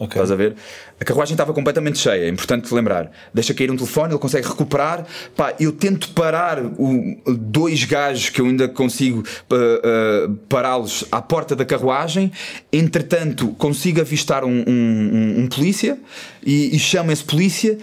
Ok. 0.00 0.14
Estás 0.14 0.30
a 0.30 0.34
ver? 0.34 0.56
A 0.98 1.04
carruagem 1.04 1.34
estava 1.34 1.52
completamente 1.52 1.98
cheia, 1.98 2.24
é 2.24 2.28
importante 2.28 2.72
lembrar. 2.74 3.12
Deixa 3.34 3.52
cair 3.52 3.70
um 3.70 3.76
telefone, 3.76 4.12
ele 4.14 4.18
consegue 4.18 4.48
recuperar. 4.48 5.06
Pá, 5.36 5.54
eu 5.60 5.72
tento 5.72 6.08
parar 6.12 6.58
o, 6.64 7.20
dois 7.26 7.84
gajos 7.84 8.30
que 8.30 8.40
eu 8.40 8.46
ainda 8.46 8.66
consigo 8.66 9.22
ah, 9.50 9.54
ah, 9.54 10.30
pará-los 10.48 11.04
à 11.12 11.20
porta 11.20 11.54
da 11.54 11.66
carruagem. 11.66 12.32
Entretanto, 12.72 13.48
consigo 13.58 14.00
avistar 14.00 14.42
um, 14.42 14.64
um- 14.66 15.10
um- 15.12 15.40
um 15.42 15.46
polícia 15.48 15.98
e, 16.42 16.74
e 16.74 16.78
chamo 16.78 17.12
esse 17.12 17.22
polícia. 17.22 17.76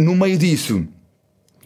No 0.00 0.16
meio 0.16 0.36
disso, 0.36 0.84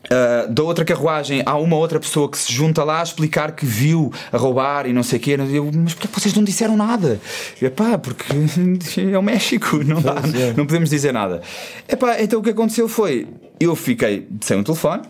Uh, 0.06 0.52
da 0.52 0.62
outra 0.62 0.84
carruagem 0.84 1.42
há 1.44 1.56
uma 1.56 1.76
outra 1.76 1.98
pessoa 1.98 2.30
que 2.30 2.38
se 2.38 2.52
junta 2.52 2.84
lá 2.84 3.00
a 3.00 3.02
explicar 3.02 3.52
que 3.52 3.66
viu 3.66 4.12
a 4.32 4.36
roubar 4.36 4.86
e 4.86 4.92
não 4.92 5.02
sei 5.02 5.18
o 5.18 5.22
quê. 5.22 5.36
Eu, 5.52 5.70
mas 5.74 5.94
porquê 5.94 6.08
vocês 6.12 6.34
não 6.34 6.44
disseram 6.44 6.76
nada? 6.76 7.20
Epá, 7.60 7.98
porque 7.98 8.24
é 9.00 9.18
o 9.18 9.22
México, 9.22 9.82
não, 9.84 10.00
dá, 10.00 10.14
é. 10.38 10.52
não 10.56 10.64
podemos 10.66 10.90
dizer 10.90 11.12
nada. 11.12 11.42
Epá, 11.88 12.20
então 12.20 12.38
o 12.38 12.42
que 12.42 12.50
aconteceu 12.50 12.88
foi: 12.88 13.26
eu 13.58 13.74
fiquei 13.74 14.28
sem 14.40 14.58
um 14.58 14.62
telefone. 14.62 15.02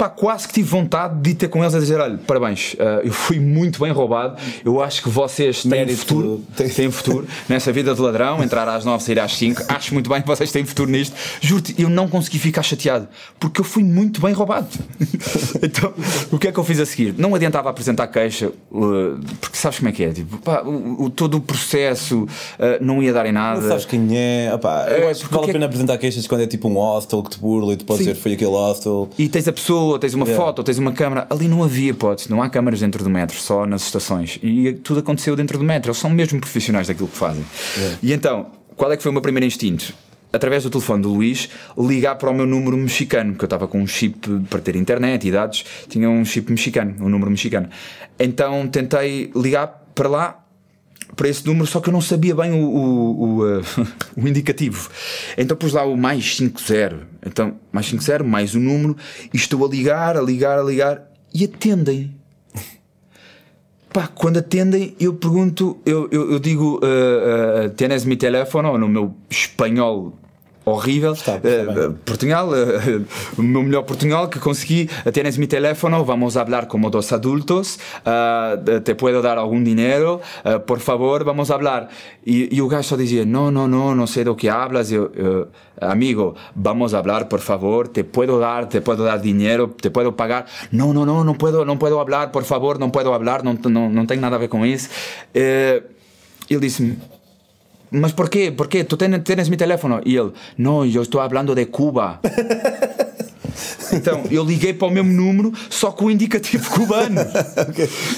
Pá, 0.00 0.08
quase 0.08 0.48
que 0.48 0.54
tive 0.54 0.66
vontade 0.66 1.20
de 1.20 1.30
ir 1.32 1.34
ter 1.34 1.48
com 1.48 1.62
eles 1.62 1.74
a 1.74 1.78
dizer: 1.78 2.00
olha, 2.00 2.18
parabéns, 2.26 2.72
uh, 2.72 3.04
eu 3.04 3.12
fui 3.12 3.38
muito 3.38 3.78
bem 3.80 3.92
roubado. 3.92 4.40
Eu 4.64 4.80
acho 4.82 5.02
que 5.02 5.10
vocês 5.10 5.60
têm 5.60 5.70
Mérito. 5.72 5.98
futuro, 5.98 6.42
têm 6.56 6.90
futuro 6.90 7.26
nessa 7.46 7.70
vida 7.70 7.94
de 7.94 8.00
ladrão, 8.00 8.42
entrar 8.42 8.66
às 8.66 8.82
9, 8.82 9.04
sair 9.04 9.20
às 9.20 9.36
5. 9.36 9.62
Acho 9.68 9.92
muito 9.92 10.08
bem 10.08 10.22
que 10.22 10.26
vocês 10.26 10.50
têm 10.50 10.64
futuro 10.64 10.90
nisto. 10.90 11.14
Juro-te, 11.42 11.74
eu 11.78 11.90
não 11.90 12.08
consegui 12.08 12.38
ficar 12.38 12.62
chateado 12.62 13.08
porque 13.38 13.60
eu 13.60 13.64
fui 13.64 13.84
muito 13.84 14.22
bem 14.22 14.32
roubado. 14.32 14.68
então, 15.62 15.92
o 16.32 16.38
que 16.38 16.48
é 16.48 16.52
que 16.52 16.58
eu 16.58 16.64
fiz 16.64 16.80
a 16.80 16.86
seguir? 16.86 17.14
Não 17.18 17.34
adiantava 17.34 17.68
apresentar 17.68 18.06
queixa, 18.06 18.48
uh, 18.70 19.20
porque 19.38 19.58
sabes 19.58 19.80
como 19.80 19.90
é 19.90 19.92
que 19.92 20.02
é? 20.02 20.12
Tipo, 20.14 20.38
pá, 20.38 20.62
o, 20.62 21.04
o- 21.04 21.10
todo 21.10 21.36
o 21.36 21.40
processo 21.42 22.22
uh, 22.22 22.28
não 22.82 23.02
ia 23.02 23.12
dar 23.12 23.26
em 23.26 23.32
nada. 23.32 23.60
Não 23.60 23.68
sabes 23.68 23.84
quem 23.84 24.08
é. 24.16 24.50
Opá, 24.54 24.86
eu 24.88 25.08
É, 25.08 25.10
acho 25.10 25.28
que 25.28 25.34
vale 25.34 25.50
a 25.50 25.52
pena 25.52 25.66
apresentar 25.66 25.98
queixas 25.98 26.26
quando 26.26 26.40
é 26.40 26.46
tipo 26.46 26.68
um 26.68 26.74
hostel 26.74 27.22
que 27.22 27.30
te 27.30 27.38
burla 27.38 27.74
e 27.74 27.76
tu 27.76 27.84
podes 27.84 28.04
Sim. 28.04 28.10
dizer 28.12 28.22
foi 28.22 28.32
aquele 28.32 28.50
hostel. 28.50 29.10
E 29.18 29.28
tens 29.28 29.46
a 29.46 29.52
pessoa, 29.52 29.89
tens 29.98 30.14
uma 30.14 30.26
Yeah. 30.26 30.44
foto, 30.44 30.62
tens 30.62 30.78
uma 30.78 30.92
câmara. 30.92 31.26
Ali 31.30 31.48
não 31.48 31.62
havia 31.62 31.90
hipótese, 31.90 32.30
não 32.30 32.42
há 32.42 32.48
câmaras 32.48 32.80
dentro 32.80 33.02
do 33.02 33.10
metro, 33.10 33.36
só 33.36 33.66
nas 33.66 33.82
estações. 33.82 34.38
E 34.42 34.72
tudo 34.74 35.00
aconteceu 35.00 35.34
dentro 35.34 35.58
do 35.58 35.64
metro. 35.64 35.88
Eles 35.90 35.98
são 35.98 36.10
mesmo 36.10 36.40
profissionais 36.40 36.86
daquilo 36.88 37.08
que 37.08 37.16
fazem. 37.16 37.44
E 38.02 38.12
então, 38.12 38.46
qual 38.76 38.92
é 38.92 38.96
que 38.96 39.02
foi 39.02 39.10
o 39.10 39.12
meu 39.12 39.22
primeiro 39.22 39.46
instinto? 39.46 39.92
Através 40.32 40.62
do 40.62 40.70
telefone 40.70 41.02
do 41.02 41.12
Luís, 41.12 41.48
ligar 41.76 42.14
para 42.14 42.30
o 42.30 42.34
meu 42.34 42.46
número 42.46 42.76
mexicano, 42.76 43.32
porque 43.32 43.44
eu 43.44 43.46
estava 43.46 43.66
com 43.66 43.80
um 43.80 43.86
chip 43.86 44.16
para 44.48 44.60
ter 44.60 44.76
internet 44.76 45.26
e 45.26 45.32
dados, 45.32 45.64
tinha 45.88 46.08
um 46.08 46.24
chip 46.24 46.48
mexicano, 46.50 46.94
um 47.00 47.08
número 47.08 47.30
mexicano. 47.30 47.68
Então 48.18 48.68
tentei 48.68 49.32
ligar 49.34 49.66
para 49.94 50.08
lá 50.08 50.39
para 51.16 51.28
esse 51.28 51.46
número, 51.46 51.66
só 51.66 51.80
que 51.80 51.88
eu 51.88 51.92
não 51.92 52.00
sabia 52.00 52.34
bem 52.34 52.52
o, 52.52 52.66
o, 52.66 53.22
o, 53.22 53.58
uh, 53.58 53.62
o 54.16 54.28
indicativo. 54.28 54.90
Então 55.36 55.56
pus 55.56 55.72
lá 55.72 55.84
o 55.84 55.96
mais 55.96 56.36
50. 56.36 57.08
Então, 57.26 57.56
mais 57.72 57.86
50, 57.86 58.24
mais 58.24 58.54
o 58.54 58.60
número, 58.60 58.96
e 59.32 59.36
estou 59.36 59.64
a 59.64 59.68
ligar, 59.68 60.16
a 60.16 60.22
ligar, 60.22 60.58
a 60.58 60.62
ligar, 60.62 61.10
e 61.34 61.44
atendem. 61.44 62.14
Pá, 63.92 64.06
quando 64.06 64.38
atendem, 64.38 64.94
eu 64.98 65.14
pergunto, 65.14 65.78
eu, 65.84 66.08
eu, 66.10 66.32
eu 66.32 66.38
digo, 66.38 66.80
uh, 66.82 67.66
uh, 67.66 67.70
tienes 67.70 68.04
mi 68.04 68.16
no 68.78 68.88
meu 68.88 69.14
espanhol 69.28 70.18
horrível, 70.64 71.12
Está, 71.12 71.36
está 71.36 71.88
uh, 71.88 71.92
Portugal, 72.04 72.48
uh, 72.48 73.06
o 73.38 73.42
meu 73.42 73.62
melhor 73.62 73.82
portunhol 73.82 74.28
que 74.28 74.38
consegui, 74.38 74.88
tienes 75.12 75.38
mi 75.38 75.46
teléfono, 75.46 76.04
vamos 76.04 76.36
hablar 76.36 76.66
como 76.66 76.90
dos 76.90 77.12
adultos, 77.12 77.78
uh, 78.04 78.80
te 78.80 78.94
puedo 78.94 79.22
dar 79.22 79.38
algum 79.38 79.62
dinheiro, 79.62 80.20
uh, 80.44 80.60
por 80.60 80.80
favor, 80.80 81.24
vamos 81.24 81.50
hablar. 81.50 81.88
E, 82.24 82.54
e 82.54 82.60
o 82.60 82.68
gajo 82.68 82.88
só 82.88 82.96
dizia, 82.96 83.24
no, 83.24 83.50
no, 83.50 83.66
no, 83.66 83.94
no 83.94 84.06
sei 84.06 84.24
do 84.24 84.36
que 84.36 84.48
hablas, 84.48 84.92
eu, 84.92 85.10
amigo, 85.80 86.34
vamos 86.54 86.94
hablar, 86.94 87.26
por 87.26 87.40
favor, 87.40 87.88
te 87.88 88.04
puedo 88.04 88.38
dar, 88.38 88.66
te 88.66 88.80
puedo 88.80 89.04
dar 89.04 89.18
dinheiro, 89.18 89.74
te 89.80 89.90
puedo 89.90 90.12
pagar. 90.12 90.46
No, 90.70 90.92
no, 90.92 91.06
no, 91.06 91.24
no 91.24 91.34
puedo, 91.34 91.64
não 91.64 91.76
puedo 91.76 91.98
hablar, 91.98 92.30
por 92.30 92.44
favor, 92.44 92.78
não 92.78 92.90
puedo 92.90 93.12
hablar, 93.12 93.42
não, 93.42 93.54
não, 93.54 93.88
não 93.88 94.06
tem 94.06 94.18
nada 94.18 94.36
a 94.36 94.38
ver 94.38 94.48
com 94.48 94.64
isso. 94.66 94.90
Eh, 95.34 95.82
ele 96.48 96.60
disse-me, 96.60 96.98
mas 97.90 98.12
por 98.12 98.28
quê? 98.28 98.50
¿Por 98.50 98.66
tens, 98.66 99.22
tens 99.24 99.48
mi 99.48 99.56
teléfono? 99.56 100.00
E 100.04 100.16
ele, 100.16 100.32
não, 100.56 100.84
eu 100.84 101.02
estou 101.02 101.20
falando 101.20 101.54
de 101.54 101.66
Cuba. 101.66 102.20
Então, 103.92 104.22
eu 104.30 104.44
liguei 104.44 104.72
para 104.72 104.86
o 104.86 104.90
mesmo 104.90 105.12
número, 105.12 105.52
só 105.68 105.90
com 105.90 106.04
o 106.06 106.10
indicativo 106.10 106.70
cubano. 106.70 107.20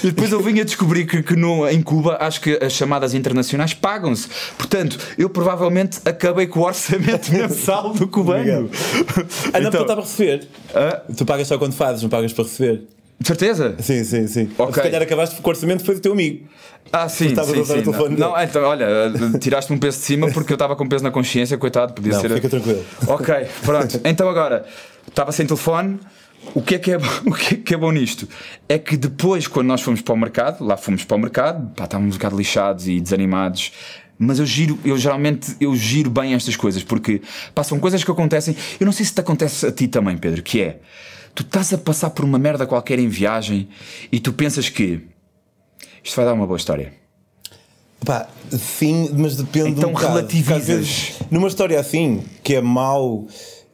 E 0.03 0.07
depois 0.07 0.31
eu 0.31 0.39
vim 0.41 0.59
a 0.59 0.63
descobrir 0.63 1.05
que, 1.05 1.23
que 1.23 1.35
no, 1.35 1.67
em 1.67 1.81
Cuba 1.81 2.17
acho 2.19 2.39
que 2.39 2.57
as 2.63 2.73
chamadas 2.73 3.13
internacionais 3.15 3.73
pagam-se. 3.73 4.27
Portanto, 4.57 4.97
eu 5.17 5.29
provavelmente 5.29 5.99
acabei 6.05 6.45
com 6.47 6.59
o 6.59 6.63
orçamento 6.63 7.31
mensal 7.33 7.91
do 7.93 8.07
cubano. 8.07 8.69
Ah, 9.51 9.59
não, 9.59 9.69
Então- 9.69 9.71
porque 9.71 9.77
estava 9.81 10.01
a 10.01 10.03
receber. 10.03 10.47
Ah? 10.73 11.01
Tu 11.17 11.25
pagas 11.25 11.47
só 11.47 11.57
quando 11.57 11.73
fazes, 11.73 12.03
não 12.03 12.09
pagas 12.09 12.31
para 12.31 12.43
receber. 12.43 12.83
De 13.23 13.27
certeza? 13.27 13.73
Sim, 13.79 14.03
sim, 14.03 14.27
sim. 14.27 14.49
Ok. 14.57 14.73
Se 14.75 14.81
calhar 14.81 15.01
acabaste 15.01 15.39
com 15.41 15.47
o 15.49 15.53
orçamento 15.53 15.85
foi 15.85 15.95
do 15.95 16.01
teu 16.01 16.11
amigo. 16.11 16.45
Ah, 16.91 17.07
sim, 17.07 17.27
estavas 17.27 17.51
sim, 17.51 17.57
a 17.59 17.61
usar 17.61 17.73
sim. 17.75 17.79
o 17.79 17.83
telefone 17.83 18.17
Não, 18.17 18.33
dele. 18.33 18.43
então, 18.43 18.63
olha, 18.63 18.87
tiraste 19.39 19.71
um 19.71 19.77
peso 19.77 19.97
de 19.99 20.03
cima 20.03 20.29
porque 20.29 20.51
eu 20.51 20.55
estava 20.55 20.75
com 20.75 20.85
peso 20.85 21.05
na 21.05 21.09
consciência, 21.09 21.57
coitado, 21.57 21.93
podia 21.93 22.11
Não, 22.11 22.19
ser. 22.19 22.31
fica 22.33 22.49
tranquilo. 22.49 22.83
Ok, 23.07 23.33
pronto. 23.63 24.01
Então 24.03 24.27
agora, 24.27 24.65
estava 25.07 25.31
sem 25.31 25.45
telefone. 25.45 25.99
O 26.53 26.61
que, 26.61 26.75
é 26.75 26.79
que 26.79 26.91
é, 26.91 26.97
bom- 26.97 27.07
o 27.31 27.33
que 27.33 27.53
é 27.53 27.57
que 27.59 27.73
é 27.73 27.77
bom 27.77 27.91
nisto? 27.93 28.27
É 28.67 28.77
que 28.77 28.97
depois, 28.97 29.47
quando 29.47 29.67
nós 29.67 29.79
fomos 29.79 30.01
para 30.01 30.13
o 30.13 30.17
mercado, 30.17 30.61
lá 30.61 30.75
fomos 30.75 31.05
para 31.05 31.15
o 31.15 31.19
mercado, 31.21 31.71
pá, 31.77 31.85
estávamos 31.85 32.15
um 32.15 32.17
bocado 32.17 32.35
lixados 32.35 32.89
e 32.89 32.99
desanimados. 32.99 33.71
Mas 34.19 34.37
eu 34.39 34.45
giro, 34.45 34.77
eu 34.83 34.97
geralmente 34.97 35.55
eu 35.61 35.73
giro 35.77 36.09
bem 36.09 36.33
estas 36.33 36.57
coisas, 36.57 36.83
porque 36.83 37.21
passam 37.55 37.79
coisas 37.79 38.03
que 38.03 38.11
acontecem. 38.11 38.53
Eu 38.81 38.85
não 38.85 38.91
sei 38.91 39.05
se 39.05 39.13
te 39.13 39.21
acontece 39.21 39.65
a 39.65 39.71
ti 39.71 39.87
também, 39.87 40.17
Pedro, 40.17 40.43
que 40.43 40.59
é 40.61 40.79
tu 41.35 41.43
estás 41.43 41.73
a 41.73 41.77
passar 41.77 42.09
por 42.11 42.23
uma 42.25 42.37
merda 42.39 42.65
qualquer 42.65 42.99
em 42.99 43.07
viagem 43.07 43.67
e 44.11 44.19
tu 44.19 44.31
pensas 44.33 44.69
que 44.69 45.01
isto 46.03 46.15
vai 46.15 46.25
dar 46.25 46.33
uma 46.33 46.45
boa 46.47 46.57
história. 46.57 46.93
Pá, 48.05 48.27
sim, 48.51 49.09
mas 49.17 49.35
depende 49.37 49.69
Então 49.71 49.91
um 49.91 49.93
relativizas. 49.93 50.57
Às 50.61 50.67
vezes, 50.67 51.13
Numa 51.31 51.47
história 51.47 51.79
assim, 51.79 52.21
que 52.43 52.55
é 52.55 52.61
mau, 52.61 53.25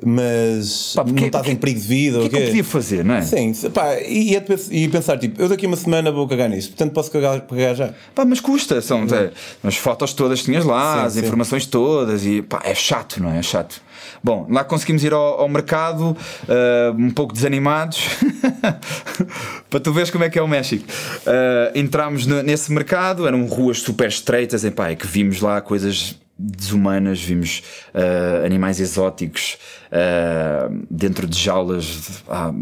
mas 0.05 0.93
Pá, 0.95 1.03
porque- 1.03 1.19
não 1.19 1.27
estás 1.27 1.45
em 1.47 1.49
porque- 1.55 1.61
perigo 1.61 1.79
de 1.81 1.87
vida, 1.87 2.17
O 2.17 2.21
que 2.21 2.23
ou 2.23 2.25
é 2.27 2.29
que 2.29 2.37
eu 2.37 2.47
podia 2.49 2.63
fazer, 2.63 3.03
não 3.03 3.15
é? 3.15 3.21
Sim, 3.23 3.51
pá, 3.73 3.99
e, 3.99 4.35
é 4.35 4.45
e 4.71 4.87
pensar, 4.87 5.17
tipo, 5.17 5.41
eu 5.41 5.49
daqui 5.49 5.65
a 5.65 5.67
uma 5.67 5.75
semana 5.75 6.11
vou 6.11 6.27
cagar 6.27 6.47
nisso, 6.47 6.69
portanto 6.69 6.93
posso 6.93 7.09
cagar, 7.11 7.41
cagar 7.41 7.75
já. 7.75 7.93
Pá, 8.13 8.23
mas 8.23 8.39
custa, 8.39 8.79
são 8.81 9.03
é, 9.11 9.31
as 9.63 9.75
fotos 9.77 10.13
todas 10.13 10.39
que 10.39 10.45
tinhas 10.45 10.63
lá, 10.63 10.99
Sim, 11.01 11.05
as 11.07 11.13
sim. 11.13 11.19
informações 11.21 11.65
todas, 11.65 12.23
e 12.25 12.41
pá, 12.43 12.61
é 12.63 12.75
chato, 12.75 13.21
não 13.21 13.31
é? 13.31 13.39
É 13.39 13.41
chato. 13.41 13.81
Bom, 14.23 14.47
lá 14.49 14.63
conseguimos 14.63 15.03
ir 15.03 15.13
ao, 15.13 15.41
ao 15.41 15.49
mercado, 15.49 16.15
ah, 16.47 16.93
um 16.97 17.11
pouco 17.11 17.33
desanimados, 17.33 18.07
para 19.69 19.79
tu 19.79 19.91
veres 19.93 20.09
como 20.09 20.23
é 20.23 20.29
que 20.29 20.37
é 20.37 20.41
o 20.41 20.47
México. 20.47 20.85
Ah, 21.25 21.71
entramos 21.75 22.25
nesse 22.25 22.71
mercado, 22.71 23.27
eram 23.27 23.45
ruas 23.45 23.79
super 23.79 24.07
estreitas, 24.07 24.63
e 24.63 24.71
pá, 24.71 24.89
é 24.89 24.95
que 24.95 25.07
vimos 25.07 25.41
lá 25.41 25.61
coisas 25.61 26.15
desumanas, 26.39 27.21
vimos 27.21 27.61
ah, 27.93 28.45
animais 28.45 28.79
exóticos 28.79 29.57
ah, 29.91 30.69
dentro 30.89 31.27
de 31.27 31.37
jaulas. 31.37 32.23
ah, 32.29 32.53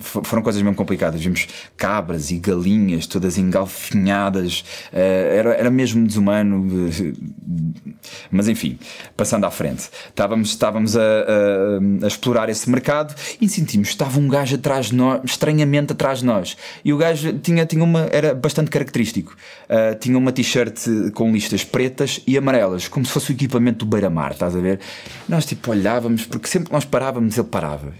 foram 0.00 0.42
coisas 0.42 0.60
mesmo 0.60 0.76
complicadas. 0.76 1.20
Vimos 1.22 1.46
cabras 1.76 2.30
e 2.30 2.36
galinhas 2.38 3.06
todas 3.06 3.38
engalfinhadas, 3.38 4.64
ah, 4.92 4.98
era, 4.98 5.54
era 5.54 5.70
mesmo 5.70 6.06
desumano. 6.06 6.68
Mas 8.30 8.48
enfim, 8.48 8.78
passando 9.16 9.44
à 9.46 9.50
frente, 9.50 9.88
estávamos, 10.08 10.50
estávamos 10.50 10.96
a, 10.96 11.00
a- 11.02 12.04
a 12.04 12.06
explorar 12.06 12.48
esse 12.48 12.68
mercado 12.68 13.14
e 13.40 13.48
sentimos 13.48 13.88
estava 13.88 14.18
um 14.18 14.28
gajo 14.28 14.56
atrás 14.56 14.86
de 14.86 14.94
nós, 14.94 15.20
estranhamente 15.24 15.92
atrás 15.92 16.20
de 16.20 16.26
nós. 16.26 16.56
E 16.84 16.92
o 16.92 16.96
gajo 16.98 17.32
tinha, 17.38 17.64
tinha 17.66 17.82
uma, 17.82 18.08
era 18.12 18.34
bastante 18.34 18.70
característico. 18.70 19.36
Tinha 20.00 20.18
uma 20.18 20.32
t-shirt 20.32 21.10
com 21.14 21.32
listas 21.32 21.64
pretas 21.64 22.20
e 22.26 22.36
amarelas, 22.36 22.88
como 22.90 23.06
se 23.06 23.12
fosse 23.12 23.30
o 23.30 23.34
equipamento 23.34 23.84
do 23.84 23.90
Beira-Mar, 23.90 24.32
estás 24.32 24.54
a 24.56 24.60
ver? 24.60 24.80
Nós 25.28 25.46
tipo 25.46 25.70
olhávamos, 25.70 26.24
porque 26.26 26.48
sempre 26.48 26.68
que 26.68 26.72
nós 26.74 26.84
parávamos, 26.84 27.36
ele 27.38 27.46
parava. 27.48 27.92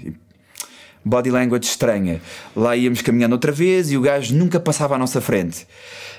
Body 1.05 1.31
language 1.31 1.65
estranha. 1.67 2.21
Lá 2.55 2.77
íamos 2.77 3.01
caminhando 3.01 3.33
outra 3.33 3.51
vez 3.53 3.91
e 3.91 3.97
o 3.97 4.03
gajo 4.03 4.35
nunca 4.37 4.61
passava 4.61 4.97
à 4.97 4.99
nossa 4.99 5.21
frente. 5.21 5.67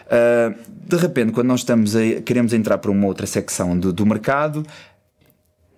Ah, 0.09 0.53
de 0.67 0.97
repente, 0.97 1.31
quando 1.31 1.47
nós 1.47 1.61
estamos 1.61 1.95
a, 1.95 1.99
queremos 2.25 2.51
entrar 2.53 2.77
para 2.79 2.91
uma 2.91 3.05
outra 3.07 3.27
secção 3.27 3.77
do, 3.77 3.93
do 3.93 4.05
mercado, 4.05 4.65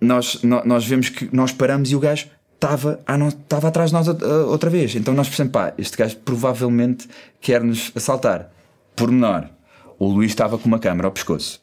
nós, 0.00 0.42
nó- 0.42 0.62
nós 0.64 0.86
vemos 0.86 1.08
que 1.08 1.28
nós 1.34 1.52
paramos 1.52 1.90
e 1.90 1.96
o 1.96 2.00
gajo 2.00 2.26
estava 2.54 2.98
não, 3.18 3.28
estava 3.28 3.68
atrás 3.68 3.90
de 3.90 3.94
nós 3.94 4.08
outra 4.08 4.70
vez. 4.70 4.94
Então 4.96 5.12
nós 5.14 5.28
pensamos, 5.28 5.52
pá, 5.52 5.72
este 5.76 5.96
gajo 5.96 6.16
provavelmente 6.24 7.06
quer 7.40 7.62
nos 7.62 7.92
assaltar. 7.94 8.50
Por 8.96 9.10
menor, 9.10 9.50
o 9.98 10.06
Luís 10.06 10.30
estava 10.30 10.56
com 10.56 10.66
uma 10.66 10.78
câmera 10.78 11.08
ao 11.08 11.12
pescoço. 11.12 11.62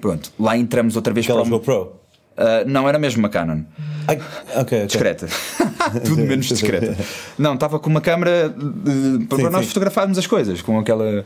Pronto, 0.00 0.32
lá 0.38 0.56
entramos 0.56 0.96
outra 0.96 1.12
vez 1.12 1.26
Aquela 1.26 1.42
para 1.42 1.48
o... 1.54 1.58
GoPro. 1.58 1.92
Ah, 2.36 2.64
não, 2.66 2.88
era 2.88 2.98
mesmo 2.98 3.20
uma 3.20 3.28
Canon. 3.28 3.62
Ai, 4.06 4.16
ok, 4.54 4.60
ok. 4.60 4.86
Discreta. 4.86 5.26
Tudo 6.04 6.22
menos 6.22 6.46
discreta. 6.46 6.96
Não, 7.38 7.54
estava 7.54 7.78
com 7.78 7.88
uma 7.88 8.00
câmera 8.00 8.48
de- 8.50 9.24
para 9.26 9.38
Sim, 9.38 9.44
nós 9.50 9.62
sim. 9.64 9.68
fotografarmos 9.68 10.18
as 10.18 10.26
coisas 10.26 10.60
com 10.62 10.78
aquela. 10.78 11.24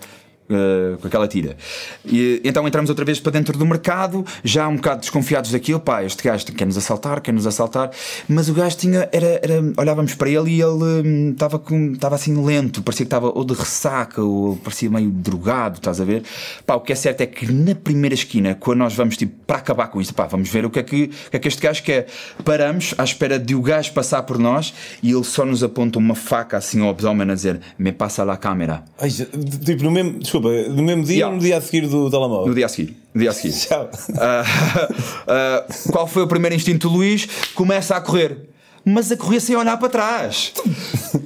Eh, 0.50 0.96
com 1.00 1.06
aquela 1.06 1.28
tira. 1.28 1.56
E, 2.04 2.40
então 2.44 2.66
entramos 2.66 2.90
outra 2.90 3.04
vez 3.04 3.20
para 3.20 3.32
dentro 3.32 3.56
do 3.56 3.64
mercado, 3.66 4.24
já 4.42 4.66
um 4.68 4.76
bocado 4.76 5.00
desconfiados 5.00 5.50
daquilo, 5.52 5.80
pá, 5.80 6.02
este 6.04 6.22
gajo 6.22 6.46
quer 6.46 6.64
nos 6.66 6.76
assaltar, 6.76 7.20
quer 7.20 7.32
nos 7.32 7.46
assaltar, 7.46 7.90
mas 8.28 8.48
o 8.48 8.54
gajo 8.54 8.76
tinha, 8.76 9.08
era, 9.12 9.40
era- 9.42 9.62
olhávamos 9.76 10.14
para 10.14 10.28
ele 10.28 10.50
e 10.50 10.60
ele 10.62 10.84
hum, 11.06 11.30
estava 11.32 11.58
com 11.58 11.92
estava 11.92 12.14
assim 12.14 12.44
lento, 12.44 12.82
parecia 12.82 13.04
que 13.04 13.08
estava 13.08 13.28
ou 13.28 13.44
de 13.44 13.54
ressaca 13.54 14.22
ou 14.22 14.56
parecia 14.56 14.90
meio 14.90 15.10
drogado, 15.10 15.76
estás 15.78 16.00
a 16.00 16.04
ver? 16.04 16.22
Pá, 16.66 16.74
o 16.74 16.80
que 16.80 16.92
é 16.92 16.96
certo 16.96 17.20
é 17.20 17.26
que 17.26 17.50
na 17.52 17.74
primeira 17.74 18.14
esquina, 18.14 18.54
quando 18.54 18.78
nós 18.78 18.94
vamos 18.94 19.16
tipo 19.16 19.32
para 19.46 19.58
acabar 19.58 19.88
com 19.88 20.00
isto, 20.00 20.14
pá, 20.14 20.26
vamos 20.26 20.48
ver 20.48 20.64
o 20.64 20.70
que 20.70 20.78
é 20.78 20.82
que, 20.82 21.08
que, 21.08 21.36
é 21.36 21.38
que 21.38 21.48
este 21.48 21.62
gajo 21.62 21.82
quer. 21.82 22.06
Paramos 22.44 22.94
à 22.98 23.04
espera 23.04 23.38
de 23.38 23.54
o 23.54 23.62
gajo 23.62 23.92
passar 23.92 24.22
por 24.22 24.38
nós 24.38 24.72
e 25.02 25.10
ele 25.12 25.24
só 25.24 25.44
nos 25.44 25.62
aponta 25.62 25.98
uma 25.98 26.14
faca 26.14 26.56
assim 26.56 26.80
ao 26.82 26.90
abdômen 26.90 27.30
a 27.30 27.34
dizer: 27.34 27.60
Me 27.78 27.92
passa 27.92 28.24
lá 28.24 28.34
a 28.34 28.36
câmera. 28.36 28.82
Ai, 28.98 29.10
tipo, 29.10 29.82
no 29.84 29.90
mesmo, 29.90 30.18
desculpa, 30.18 30.39
no 30.40 30.82
mesmo 30.82 31.04
dia 31.04 31.16
Yeah. 31.16 31.28
ou 31.28 31.36
no 31.36 31.42
dia 31.46 31.56
a 31.58 31.60
seguir 31.60 31.86
do 31.86 31.96
No 32.04 32.10
telemóvel? 32.10 32.54
dia 32.54 32.66
a 32.66 32.68
seguir. 32.68 32.96
No 33.14 33.20
dia 33.20 33.30
a 33.30 33.32
seguir. 33.32 33.54
Tchau. 33.66 33.90
Ah, 34.18 34.44
ah, 35.28 35.64
qual 35.92 36.06
foi 36.06 36.22
o 36.22 36.26
primeiro 36.26 36.54
instinto 36.54 36.88
do 36.88 36.94
Luís? 36.94 37.28
Começa 37.54 37.96
a 37.96 38.00
correr. 38.00 38.48
Mas 38.84 39.12
a 39.12 39.16
correr 39.16 39.40
sem 39.40 39.54
olhar 39.56 39.76
para 39.78 39.88
trás. 39.90 40.52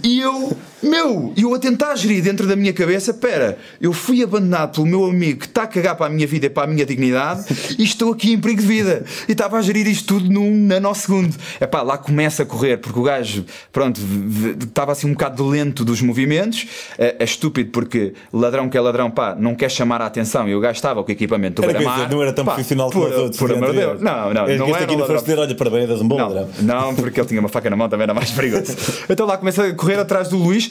E 0.02 0.20
eu, 0.20 0.52
meu, 0.84 1.32
eu 1.36 1.54
a 1.54 1.58
tentar 1.58 1.94
gerir 1.96 2.22
dentro 2.22 2.46
da 2.46 2.54
minha 2.56 2.72
cabeça: 2.72 3.12
pera, 3.14 3.58
eu 3.80 3.92
fui 3.92 4.22
abandonado 4.22 4.74
pelo 4.74 4.86
meu 4.86 5.04
amigo 5.04 5.40
que 5.40 5.46
está 5.46 5.62
a 5.64 5.66
cagar 5.66 5.96
para 5.96 6.06
a 6.06 6.08
minha 6.10 6.26
vida 6.26 6.46
e 6.46 6.50
para 6.50 6.64
a 6.64 6.66
minha 6.66 6.84
dignidade 6.86 7.44
e 7.78 7.82
estou 7.84 8.12
aqui 8.12 8.32
em 8.32 8.38
perigo 8.40 8.60
de 8.60 8.66
vida. 8.66 9.04
E 9.28 9.32
estava 9.32 9.58
a 9.58 9.62
gerir 9.62 9.86
isto 9.86 10.06
tudo 10.14 10.30
num 10.32 10.50
nanosegundo. 10.54 11.34
É 11.60 11.66
pá, 11.66 11.82
lá 11.82 11.96
começa 11.98 12.42
a 12.42 12.46
correr, 12.46 12.78
porque 12.78 12.98
o 12.98 13.02
gajo, 13.02 13.44
pronto, 13.72 14.00
estava 14.62 14.92
assim 14.92 15.06
um 15.06 15.12
bocado 15.12 15.46
lento 15.46 15.84
dos 15.84 16.00
movimentos. 16.00 16.66
É, 16.98 17.16
é 17.18 17.24
estúpido 17.24 17.70
porque 17.70 18.14
ladrão 18.32 18.68
que 18.68 18.76
é 18.76 18.80
ladrão, 18.80 19.10
pá, 19.10 19.34
não 19.38 19.54
quer 19.54 19.70
chamar 19.70 20.00
a 20.02 20.06
atenção. 20.06 20.48
E 20.48 20.54
o 20.54 20.60
gajo 20.60 20.76
estava 20.76 21.02
com 21.02 21.08
o 21.08 21.12
equipamento 21.12 21.62
do 21.62 21.66
Beira-Mar. 21.66 22.10
não 22.10 22.22
era 22.22 22.32
tão 22.32 22.44
Pá, 22.44 22.52
profissional 22.54 22.90
como 22.90 23.06
os 23.06 23.14
outros. 23.14 23.38
Por 23.38 23.52
amor 23.52 23.70
de 23.70 23.78
Deus. 23.78 24.00
Não, 24.00 24.32
não, 24.34 24.46
Este 24.46 24.58
não 24.58 24.66
aqui 24.66 24.74
era 24.76 24.86
não 24.86 24.94
um 24.94 24.98
ladrão. 24.98 25.16
foste 25.16 25.26
dizer, 25.26 25.38
olha, 25.40 25.54
parabéns, 25.54 25.90
és 25.90 26.00
um 26.00 26.08
bom 26.08 26.16
ladrão. 26.16 26.48
Não, 26.60 26.74
não, 26.86 26.94
porque 26.94 27.20
ele 27.20 27.28
tinha 27.28 27.40
uma 27.40 27.48
faca 27.48 27.70
na 27.70 27.76
mão, 27.76 27.88
também 27.88 28.04
era 28.04 28.14
mais 28.14 28.30
perigoso. 28.30 28.74
Então 29.08 29.26
lá 29.26 29.36
começa 29.36 29.64
a 29.66 29.72
correr 29.74 29.98
atrás 29.98 30.28
do 30.28 30.36
Luís, 30.36 30.70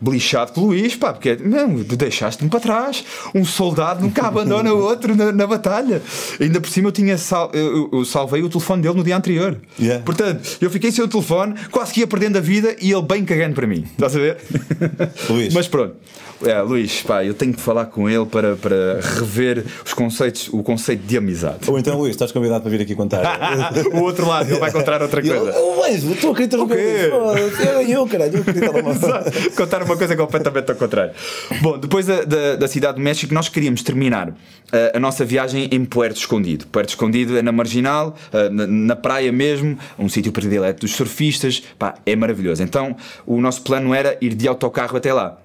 blichado 0.00 0.52
com 0.52 0.60
o 0.62 0.66
Luís, 0.66 0.94
pá, 0.96 1.12
porque 1.12 1.36
não, 1.36 1.82
tu 1.82 1.96
deixaste-me 1.96 2.48
para 2.50 2.60
trás. 2.60 3.04
Um 3.34 3.44
soldado 3.44 4.02
nunca 4.02 4.26
abandona 4.26 4.72
o 4.72 4.78
outro 4.82 5.14
na, 5.16 5.32
na 5.32 5.46
batalha. 5.46 6.02
Ainda 6.40 6.60
por 6.60 6.70
cima 6.70 6.88
eu 6.88 6.92
tinha 6.92 7.18
sal, 7.18 7.50
eu, 7.52 7.88
eu 7.92 8.04
salvei 8.04 8.42
o 8.42 8.48
telefone 8.48 8.82
dele 8.82 8.94
no 8.94 9.04
dia 9.04 9.16
anterior. 9.16 9.56
Yeah. 9.78 10.04
Portanto, 10.04 10.58
eu 10.60 10.70
fiquei 10.70 10.92
sem 10.92 11.04
o 11.04 11.08
telefone, 11.08 11.54
quase 11.70 11.92
que 11.92 12.00
ia 12.00 12.06
perdendo 12.06 12.38
a 12.38 12.40
vida 12.40 12.76
e 12.80 12.92
ele 12.92 13.02
bem 13.02 13.24
cagando 13.24 13.54
para 13.54 13.66
mim. 13.66 13.84
Estás 13.90 14.14
a 14.16 14.18
ver? 14.18 14.38
Luís. 15.28 15.52
Mas 15.54 15.68
pronto. 15.68 15.96
É, 16.44 16.60
Luís, 16.62 17.02
pá, 17.02 17.24
eu 17.24 17.34
tenho 17.34 17.52
que 17.52 17.60
falar 17.60 17.86
com 17.86 18.08
ele 18.08 18.24
para, 18.24 18.54
para 18.54 19.00
rever 19.00 19.64
os 19.84 19.92
conceitos, 19.92 20.48
o 20.52 20.62
conceito 20.62 21.04
de 21.04 21.16
amizade. 21.16 21.68
Ou 21.68 21.76
então, 21.76 21.98
Luís, 21.98 22.12
estás 22.12 22.30
convidado 22.30 22.60
para 22.62 22.70
vir 22.70 22.80
aqui 22.80 22.94
contar. 22.94 23.24
o 23.92 24.02
outro 24.02 24.26
lado, 24.26 24.48
ele 24.48 24.60
vai 24.60 24.70
contar 24.70 25.02
outra 25.02 25.20
coisa. 25.20 25.52
"Oh, 25.58 25.80
Luís, 25.80 26.04
estou 26.04 26.30
a 26.30 26.32
acreditar 26.32 26.58
no 26.58 26.68
que 26.68 26.74
eu. 26.74 26.78
Eu, 26.78 27.82
eu, 27.88 28.06
caralho, 28.06 28.36
eu 28.36 28.42
acredito. 28.42 29.56
Contar 29.56 29.84
uma 29.88 29.96
coisa 29.96 30.14
completamente 30.16 30.70
ao 30.70 30.76
contrário. 30.76 31.12
Bom, 31.60 31.78
depois 31.78 32.06
da, 32.06 32.22
da, 32.22 32.56
da 32.56 32.68
cidade 32.68 32.96
do 32.96 33.00
México, 33.02 33.32
nós 33.32 33.48
queríamos 33.48 33.82
terminar 33.82 34.34
eh, 34.72 34.92
a 34.94 35.00
nossa 35.00 35.24
viagem 35.24 35.68
em 35.72 35.84
Puerto 35.84 36.16
Escondido. 36.16 36.66
Puerto 36.66 36.90
Escondido 36.90 37.36
é 37.36 37.42
na 37.42 37.52
marginal, 37.52 38.14
eh, 38.32 38.48
na, 38.50 38.66
na 38.66 38.96
praia 38.96 39.32
mesmo, 39.32 39.78
um 39.98 40.08
sítio 40.08 40.30
predileto 40.30 40.80
dos 40.80 40.94
surfistas. 40.94 41.62
Pá, 41.78 41.94
é 42.04 42.14
maravilhoso. 42.14 42.62
Então, 42.62 42.96
o 43.26 43.40
nosso 43.40 43.62
plano 43.62 43.94
era 43.94 44.16
ir 44.20 44.34
de 44.34 44.46
autocarro 44.46 44.96
até 44.96 45.12
lá. 45.12 45.38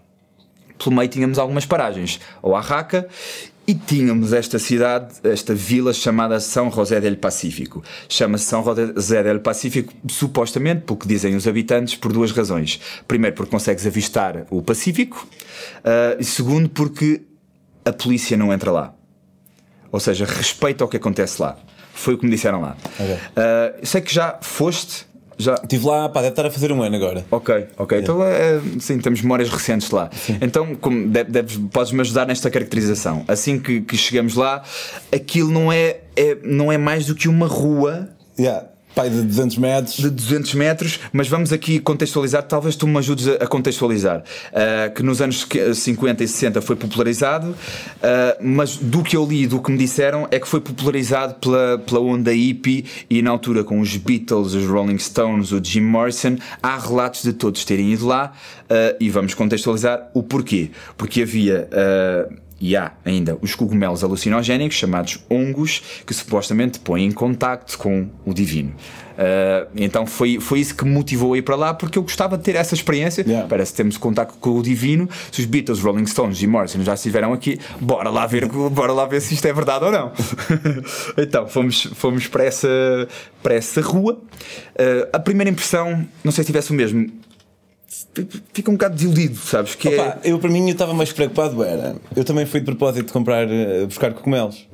Pelo 0.78 0.96
meio 0.96 1.08
tínhamos 1.08 1.40
algumas 1.40 1.66
paragens, 1.66 2.20
ou 2.42 2.56
Arraca, 2.56 3.08
e 3.66 3.74
tínhamos 3.74 4.34
esta 4.34 4.60
cidade, 4.60 5.16
esta 5.24 5.54
vila 5.54 5.94
chamada 5.94 6.40
São 6.40 6.70
José 6.70 7.00
del 7.00 7.18
Pacífico. 7.18 7.84
Chama-se 8.10 8.46
São 8.46 8.64
José 8.64 9.24
del 9.24 9.40
Pacífico, 9.40 9.94
supostamente, 10.08 10.82
pelo 10.82 11.00
que 11.00 11.08
dizem 11.08 11.36
os 11.36 11.48
habitantes, 11.48 11.96
por 11.96 12.12
duas 12.12 12.32
razões. 12.32 12.80
Primeiro, 13.08 13.36
porque 13.36 13.52
consegues 13.52 13.88
avistar 13.88 14.46
o 14.50 14.62
Pacífico, 14.62 15.28
ah, 15.84 16.18
e 16.20 16.24
segundo, 16.24 16.70
porque 16.70 17.22
a 17.86 17.94
polícia 17.94 18.36
não 18.36 18.52
entra 18.52 18.72
lá. 18.72 18.94
Ou 19.92 20.00
seja, 20.00 20.26
respeita 20.26 20.84
o 20.84 20.88
que 20.88 20.98
acontece 20.98 21.42
lá. 21.42 21.58
Foi 21.94 22.16
o 22.16 22.18
que 22.18 22.26
me 22.26 22.32
disseram 22.32 22.60
lá. 22.62 22.76
Ok. 23.00 23.18
Ah, 23.36 23.74
sei 23.84 24.02
que 24.02 24.14
já 24.14 24.40
foste. 24.42 25.06
Já, 25.38 25.56
Estive 25.56 25.86
lá, 25.86 26.08
pá, 26.10 26.22
deve 26.22 26.32
estar 26.34 26.46
a 26.46 26.52
fazer 26.52 26.72
um 26.72 26.82
ano 26.84 26.96
agora. 26.96 27.26
Ok, 27.32 27.68
ok. 27.78 28.00
Então, 28.00 28.24
é, 28.24 28.60
sim, 28.80 29.00
temos 29.00 29.22
memórias 29.22 29.50
recentes 29.50 29.90
lá. 29.92 30.10
Então, 30.42 30.76
como 30.76 31.08
de- 31.10 31.24
deves, 31.24 31.58
podes-me 31.72 32.02
ajudar 32.02 32.26
nesta 32.28 32.50
caracterização. 32.50 33.24
Assim 33.28 33.60
que, 33.60 33.82
que 33.82 33.98
chegamos 33.98 34.36
lá, 34.36 34.64
aquilo 35.12 35.52
não 35.52 35.72
é, 35.72 35.98
é- 36.16 36.38
não 36.44 36.72
é 36.72 36.78
mais 36.78 37.06
do 37.06 37.16
que 37.16 37.28
uma 37.28 37.48
rua 37.48 38.10
Yeah. 38.40 38.68
Pai 38.96 39.10
de 39.10 39.24
200 39.24 39.58
metros. 39.58 39.96
de 39.98 40.10
200 40.10 40.54
metros, 40.54 41.00
mas 41.12 41.28
vamos 41.28 41.52
aqui 41.52 41.80
contextualizar, 41.80 42.44
talvez 42.44 42.76
tu 42.76 42.88
me 42.88 42.98
ajudes 42.98 43.28
a, 43.28 43.48
contextualizar, 43.48 44.24
Ah, 44.54 44.90
que 44.90 45.02
nos 45.02 45.22
anos 45.22 45.48
50 45.74 46.24
e 46.24 46.28
60 46.28 46.62
foi 46.62 46.76
popularizado, 46.76 47.56
ah, 48.02 48.38
mas 48.42 48.78
do 48.78 49.02
que 49.02 49.18
eu 49.18 49.26
li 49.26 49.44
e 49.44 49.48
do 49.48 49.62
que 49.62 49.72
me 49.72 49.78
disseram 49.78 50.28
é 50.32 50.40
que 50.40 50.48
foi 50.48 50.62
popularizado 50.62 51.36
pela, 51.36 51.80
pela 51.80 52.00
onda 52.02 52.32
hippie 52.32 52.86
e 53.10 53.22
na 53.22 53.32
altura 53.32 53.64
com 53.64 53.80
os 53.80 53.96
Beatles, 53.98 54.54
os 54.54 54.66
Rolling 54.66 55.00
Stones, 55.00 55.52
o 55.52 55.64
Jim 55.64 55.82
Morrison, 55.82 56.38
há 56.62 56.78
relatos 56.78 57.24
de 57.24 57.34
todos 57.34 57.66
terem 57.66 57.94
ido 57.94 58.06
lá 58.06 58.34
ah, 58.70 58.96
e 59.00 59.10
vamos 59.10 59.34
contextualizar 59.34 60.10
o 60.14 60.22
porquê. 60.22 60.72
Porque 60.98 61.24
havia 61.24 61.68
e 62.60 62.76
há 62.76 62.94
ainda 63.04 63.38
os 63.42 63.56
cogumelos 63.56 64.04
alucinogénicos 64.04 64.78
chamados 64.78 65.20
hongos 65.30 65.82
que 66.06 66.14
supostamente 66.14 66.80
põem 66.80 67.06
em 67.06 67.12
contacto 67.12 67.78
com 67.78 68.10
o 68.26 68.34
divino. 68.34 68.74
Uh, 69.14 69.70
então 69.76 70.08
foi, 70.08 70.40
foi 70.40 70.60
isso 70.60 70.76
que 70.76 70.84
me 70.84 70.92
motivou 70.92 71.34
a 71.34 71.38
ir 71.38 71.44
para 71.44 71.56
lá 71.56 71.74
porque 71.74 71.98
eu 71.98 72.02
gostava 72.02 72.38
de 72.38 72.44
ter 72.44 72.56
essa 72.56 72.74
experiência. 72.74 73.24
Yeah. 73.28 73.48
Parece 73.48 73.72
que 73.72 73.78
temos 73.78 73.98
contacto 73.98 74.38
com 74.40 74.58
o 74.58 74.64
divino. 74.64 75.08
Se 75.32 75.42
os 75.42 75.46
Beatles, 75.46 75.80
Rolling 75.82 76.06
Stones 76.06 76.42
e 76.42 76.48
Morrison 76.48 76.82
já 76.84 76.94
estiveram 76.94 77.34
aqui, 77.34 77.60
bora 77.80 78.10
lá 78.10 78.26
ver, 78.26 78.48
bora 78.50 78.92
lá 78.92 79.06
ver 79.06 79.22
se 79.22 79.34
isto 79.34 79.46
é 79.46 79.54
verdade 79.54 79.86
ou 79.86 79.92
não. 79.92 80.12
então 81.18 81.48
fomos, 81.48 81.84
fomos 81.94 82.28
para, 82.28 82.46
essa, 82.46 82.68
para 83.42 83.54
essa 83.56 83.82
rua. 83.82 84.14
Uh, 84.14 85.10
a 85.12 85.20
primeira 85.20 85.50
impressão, 85.50 86.08
não 86.24 86.32
sei 86.32 86.44
se 86.44 86.48
tivesse 86.48 86.72
o 86.72 86.74
mesmo, 86.74 87.08
fica 88.54 88.70
um 88.70 88.74
bocado 88.74 88.96
desiludido, 88.96 89.38
sabes? 89.38 89.76
Que 89.76 89.88
Opa, 89.90 90.20
é... 90.24 90.32
Eu, 90.32 90.40
para 90.40 90.50
mim, 90.50 90.66
eu 90.68 90.74
estava 90.74 90.94
mais 90.94 91.12
preocupado. 91.12 91.64
Era, 91.64 91.96
eu 92.16 92.24
também 92.24 92.46
fui 92.46 92.60
de 92.60 92.66
propósito 92.66 93.08
de 93.08 93.14
comprar, 93.14 93.50
eh, 93.50 93.86
buscar 93.86 94.14
cogumelos. 94.14 94.68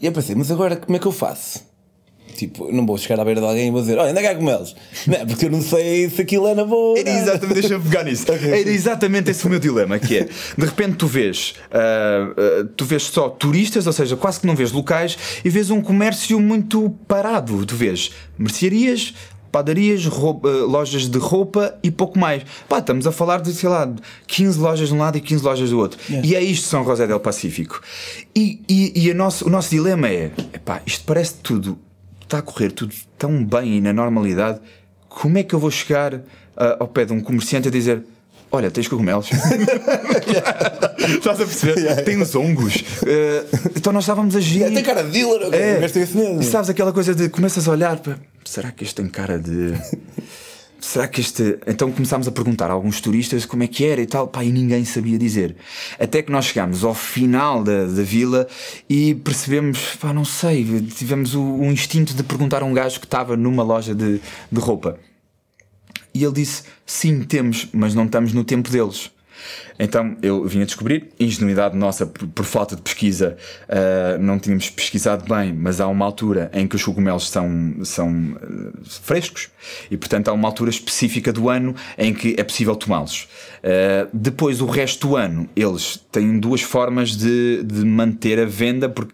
E 0.00 0.06
eu 0.06 0.12
pensei, 0.12 0.34
mas 0.34 0.50
agora 0.50 0.76
como 0.76 0.96
é 0.96 1.00
que 1.00 1.06
eu 1.06 1.12
faço? 1.12 1.66
Tipo, 2.36 2.70
não 2.70 2.86
vou 2.86 2.96
chegar 2.96 3.20
à 3.20 3.24
beira 3.24 3.40
de 3.40 3.46
alguém 3.46 3.66
e 3.66 3.70
vou 3.72 3.80
dizer, 3.80 3.98
olha, 3.98 4.10
ainda 4.10 4.20
há 4.20 4.32
cogumelos. 4.32 4.76
Não, 5.08 5.26
porque 5.26 5.46
eu 5.46 5.50
não 5.50 5.60
sei 5.60 6.08
se 6.08 6.22
aquilo 6.22 6.46
é 6.46 6.54
na 6.54 6.64
boa. 6.64 6.96
Era 6.96 7.10
exatamente, 7.10 7.54
deixa-me 7.54 7.82
pegar 7.82 8.04
nisso. 8.04 8.30
Era 8.30 8.70
exatamente 8.70 9.30
esse 9.32 9.44
o 9.44 9.50
meu 9.50 9.58
dilema, 9.58 9.98
que 9.98 10.18
é, 10.18 10.28
de 10.56 10.64
repente 10.64 10.94
tu 10.98 11.08
vês, 11.08 11.54
uh, 11.72 12.62
uh, 12.62 12.68
tu 12.76 12.84
vês 12.84 13.02
só 13.04 13.28
turistas, 13.28 13.88
ou 13.88 13.92
seja, 13.92 14.16
quase 14.16 14.38
que 14.38 14.46
não 14.46 14.54
vês 14.54 14.70
locais, 14.70 15.18
e 15.44 15.50
vês 15.50 15.68
um 15.70 15.80
comércio 15.80 16.38
muito 16.38 16.90
parado. 17.08 17.66
Tu 17.66 17.74
vês 17.74 18.12
mercearias, 18.38 19.14
padarias, 19.50 20.04
roupa, 20.06 20.48
lojas 20.48 21.08
de 21.08 21.18
roupa 21.18 21.76
e 21.82 21.90
pouco 21.90 22.18
mais. 22.18 22.42
Pá, 22.68 22.78
estamos 22.78 23.06
a 23.06 23.12
falar 23.12 23.40
de, 23.40 23.52
sei 23.52 23.68
lá, 23.68 23.90
15 24.26 24.58
lojas 24.58 24.88
de 24.88 24.94
um 24.94 24.98
lado 24.98 25.18
e 25.18 25.20
15 25.20 25.44
lojas 25.44 25.70
do 25.70 25.78
outro. 25.78 25.98
Yeah. 26.08 26.28
E 26.28 26.34
é 26.34 26.42
isto 26.42 26.68
São 26.68 26.84
José 26.84 27.06
del 27.06 27.20
Pacífico. 27.20 27.80
E, 28.34 28.60
e, 28.68 29.08
e 29.08 29.14
nosso, 29.14 29.46
o 29.46 29.50
nosso 29.50 29.70
dilema 29.70 30.08
é: 30.08 30.30
pá, 30.64 30.82
isto 30.86 31.04
parece 31.04 31.34
tudo, 31.42 31.78
está 32.22 32.38
a 32.38 32.42
correr 32.42 32.72
tudo 32.72 32.94
tão 33.16 33.44
bem 33.44 33.78
e 33.78 33.80
na 33.80 33.92
normalidade. 33.92 34.60
Como 35.08 35.38
é 35.38 35.42
que 35.42 35.54
eu 35.54 35.58
vou 35.58 35.70
chegar 35.70 36.14
uh, 36.14 36.22
ao 36.80 36.88
pé 36.88 37.04
de 37.04 37.12
um 37.12 37.20
comerciante 37.20 37.68
a 37.68 37.70
dizer 37.70 38.04
Olha, 38.50 38.70
tens 38.70 38.88
cogumelos. 38.88 39.28
Estás 40.98 41.40
a 41.40 41.44
perceber? 41.44 41.78
Yeah. 41.78 42.02
Tem 42.02 42.20
os 42.20 42.34
hongos. 42.34 42.76
Uh, 42.76 43.70
então 43.76 43.92
nós 43.92 44.04
estávamos 44.04 44.34
a 44.34 44.38
agir. 44.38 44.60
Yeah, 44.60 44.74
tem 44.74 44.84
cara 44.84 45.04
de 45.04 45.10
dealer, 45.10 45.54
é. 45.54 45.80
E 46.40 46.44
sabes 46.44 46.70
aquela 46.70 46.92
coisa 46.92 47.14
de 47.14 47.28
começas 47.28 47.68
a 47.68 47.72
olhar 47.72 47.98
para. 47.98 48.18
Será 48.44 48.70
que 48.70 48.84
este 48.84 48.96
tem 48.96 49.08
cara 49.08 49.38
de. 49.38 49.74
Será 50.80 51.08
que 51.08 51.20
este. 51.20 51.58
Então 51.66 51.90
começámos 51.90 52.28
a 52.28 52.32
perguntar 52.32 52.70
a 52.70 52.72
alguns 52.72 53.00
turistas 53.00 53.44
como 53.44 53.64
é 53.64 53.66
que 53.66 53.84
era 53.84 54.00
e 54.00 54.06
tal, 54.06 54.28
pá, 54.28 54.44
e 54.44 54.50
ninguém 54.50 54.84
sabia 54.84 55.18
dizer. 55.18 55.56
Até 55.98 56.22
que 56.22 56.30
nós 56.30 56.46
chegámos 56.46 56.84
ao 56.84 56.94
final 56.94 57.62
da, 57.62 57.84
da 57.84 58.02
vila 58.02 58.46
e 58.88 59.14
percebemos, 59.16 59.96
pá, 60.00 60.12
não 60.12 60.24
sei, 60.24 60.80
tivemos 60.96 61.34
o, 61.34 61.42
o 61.42 61.64
instinto 61.66 62.14
de 62.14 62.22
perguntar 62.22 62.62
a 62.62 62.64
um 62.64 62.72
gajo 62.72 63.00
que 63.00 63.06
estava 63.06 63.36
numa 63.36 63.62
loja 63.62 63.94
de, 63.94 64.20
de 64.50 64.60
roupa. 64.60 64.98
E 66.14 66.24
ele 66.24 66.34
disse: 66.34 66.64
Sim, 66.86 67.22
temos, 67.22 67.68
mas 67.72 67.94
não 67.94 68.04
estamos 68.04 68.32
no 68.32 68.44
tempo 68.44 68.70
deles. 68.70 69.10
Então 69.78 70.16
eu 70.22 70.44
vim 70.44 70.62
a 70.62 70.64
descobrir, 70.64 71.10
ingenuidade 71.18 71.76
nossa 71.76 72.06
por, 72.06 72.26
por 72.28 72.44
falta 72.44 72.74
de 72.74 72.82
pesquisa, 72.82 73.36
uh, 73.68 74.20
não 74.20 74.38
tínhamos 74.38 74.68
pesquisado 74.70 75.24
bem, 75.32 75.52
mas 75.52 75.80
há 75.80 75.86
uma 75.86 76.04
altura 76.04 76.50
em 76.52 76.66
que 76.66 76.76
os 76.76 76.82
cogumelos 76.82 77.28
são, 77.28 77.74
são 77.84 78.10
uh, 78.10 78.72
frescos 78.84 79.48
e, 79.90 79.96
portanto, 79.96 80.28
há 80.28 80.32
uma 80.32 80.48
altura 80.48 80.70
específica 80.70 81.32
do 81.32 81.48
ano 81.48 81.74
em 81.96 82.12
que 82.12 82.34
é 82.36 82.42
possível 82.42 82.74
tomá-los. 82.74 83.28
Uh, 83.58 84.08
depois, 84.12 84.60
o 84.60 84.66
resto 84.66 85.08
do 85.08 85.16
ano, 85.16 85.48
eles 85.54 86.04
têm 86.10 86.38
duas 86.38 86.62
formas 86.62 87.16
de, 87.16 87.62
de 87.62 87.84
manter 87.84 88.40
a 88.40 88.44
venda, 88.44 88.88
porque, 88.88 89.12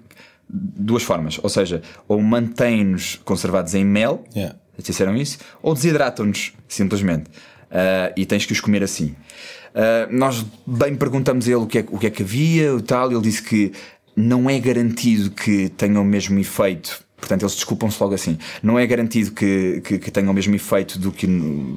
duas 0.49 1.03
formas, 1.03 1.39
ou 1.43 1.49
seja, 1.49 1.83
ou 2.07 2.21
mantêm-nos 2.23 3.21
conservados 3.25 3.75
em 3.75 3.85
mel. 3.85 4.25
Yeah 4.35 4.57
disseram 4.83 5.16
isso, 5.16 5.38
ou 5.62 5.75
desidratam-nos, 5.75 6.52
simplesmente. 6.69 7.31
Uh, 7.71 8.12
e 8.16 8.25
tens 8.25 8.47
que 8.47 8.52
os 8.52 8.61
comer 8.61 8.83
assim. 8.83 9.16
Uh, 9.75 10.07
nós 10.11 10.45
bem 10.64 10.95
perguntamos 10.95 11.49
a 11.49 11.50
ele 11.50 11.57
o 11.57 11.66
que, 11.66 11.78
é, 11.78 11.85
o 11.90 11.99
que 11.99 12.07
é 12.07 12.11
que 12.11 12.23
havia 12.23 12.73
e 12.73 12.83
tal, 12.83 13.11
ele 13.11 13.21
disse 13.21 13.43
que 13.43 13.73
não 14.14 14.49
é 14.49 14.59
garantido 14.61 15.31
que 15.31 15.69
tenham 15.71 16.02
o 16.02 16.04
mesmo 16.04 16.38
efeito. 16.38 17.02
Portanto, 17.16 17.43
eles 17.43 17.54
desculpam-se 17.54 18.00
logo 18.02 18.14
assim. 18.14 18.37
Não 18.62 18.78
é 18.78 18.87
garantido 18.87 19.31
que, 19.33 19.81
que, 19.83 19.99
que 19.99 20.11
tenham 20.11 20.31
o 20.31 20.35
mesmo 20.35 20.54
efeito 20.54 20.99
do 20.99 21.11
que 21.11 21.26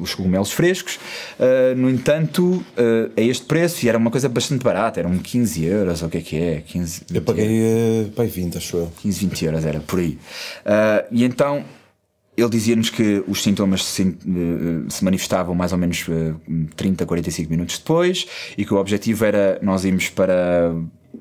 os 0.01 0.13
cogumelos 0.13 0.51
frescos. 0.51 0.99
Uh, 1.39 1.75
no 1.75 1.89
entanto, 1.89 2.43
uh, 2.45 3.11
é 3.15 3.23
este 3.23 3.45
preço 3.45 3.85
e 3.85 3.89
era 3.89 3.97
uma 3.97 4.11
coisa 4.11 4.27
bastante 4.27 4.63
barata. 4.63 4.99
Eram 4.99 5.17
15 5.17 5.63
euros, 5.63 6.01
ou 6.01 6.09
o 6.09 6.11
que 6.11 6.17
é 6.17 6.21
que 6.21 6.35
é? 6.35 6.63
15, 6.67 7.03
eu 7.13 7.21
paguei 7.21 7.61
uh, 7.61 8.11
pai, 8.11 8.27
20, 8.27 8.57
acho 8.57 8.77
eu. 8.77 8.91
15, 9.01 9.19
20 9.25 9.45
euros 9.45 9.65
era 9.65 9.79
por 9.79 9.99
aí. 9.99 10.17
Uh, 10.65 11.07
e 11.11 11.23
então 11.23 11.63
ele 12.37 12.49
dizia-nos 12.49 12.91
que 12.91 13.23
os 13.27 13.41
sintomas 13.41 13.83
se, 13.83 14.03
eh, 14.03 14.89
se, 14.89 15.03
manifestavam 15.03 15.55
mais 15.55 15.71
ou 15.71 15.77
menos 15.79 16.05
30, 16.75 17.03
eh, 17.03 17.07
45 17.07 17.49
minutos 17.49 17.79
depois 17.79 18.27
e 18.55 18.63
que 18.63 18.73
o 18.73 18.77
objetivo 18.77 19.25
era 19.25 19.57
nós 19.63 19.83
irmos 19.83 20.09
para, 20.09 20.75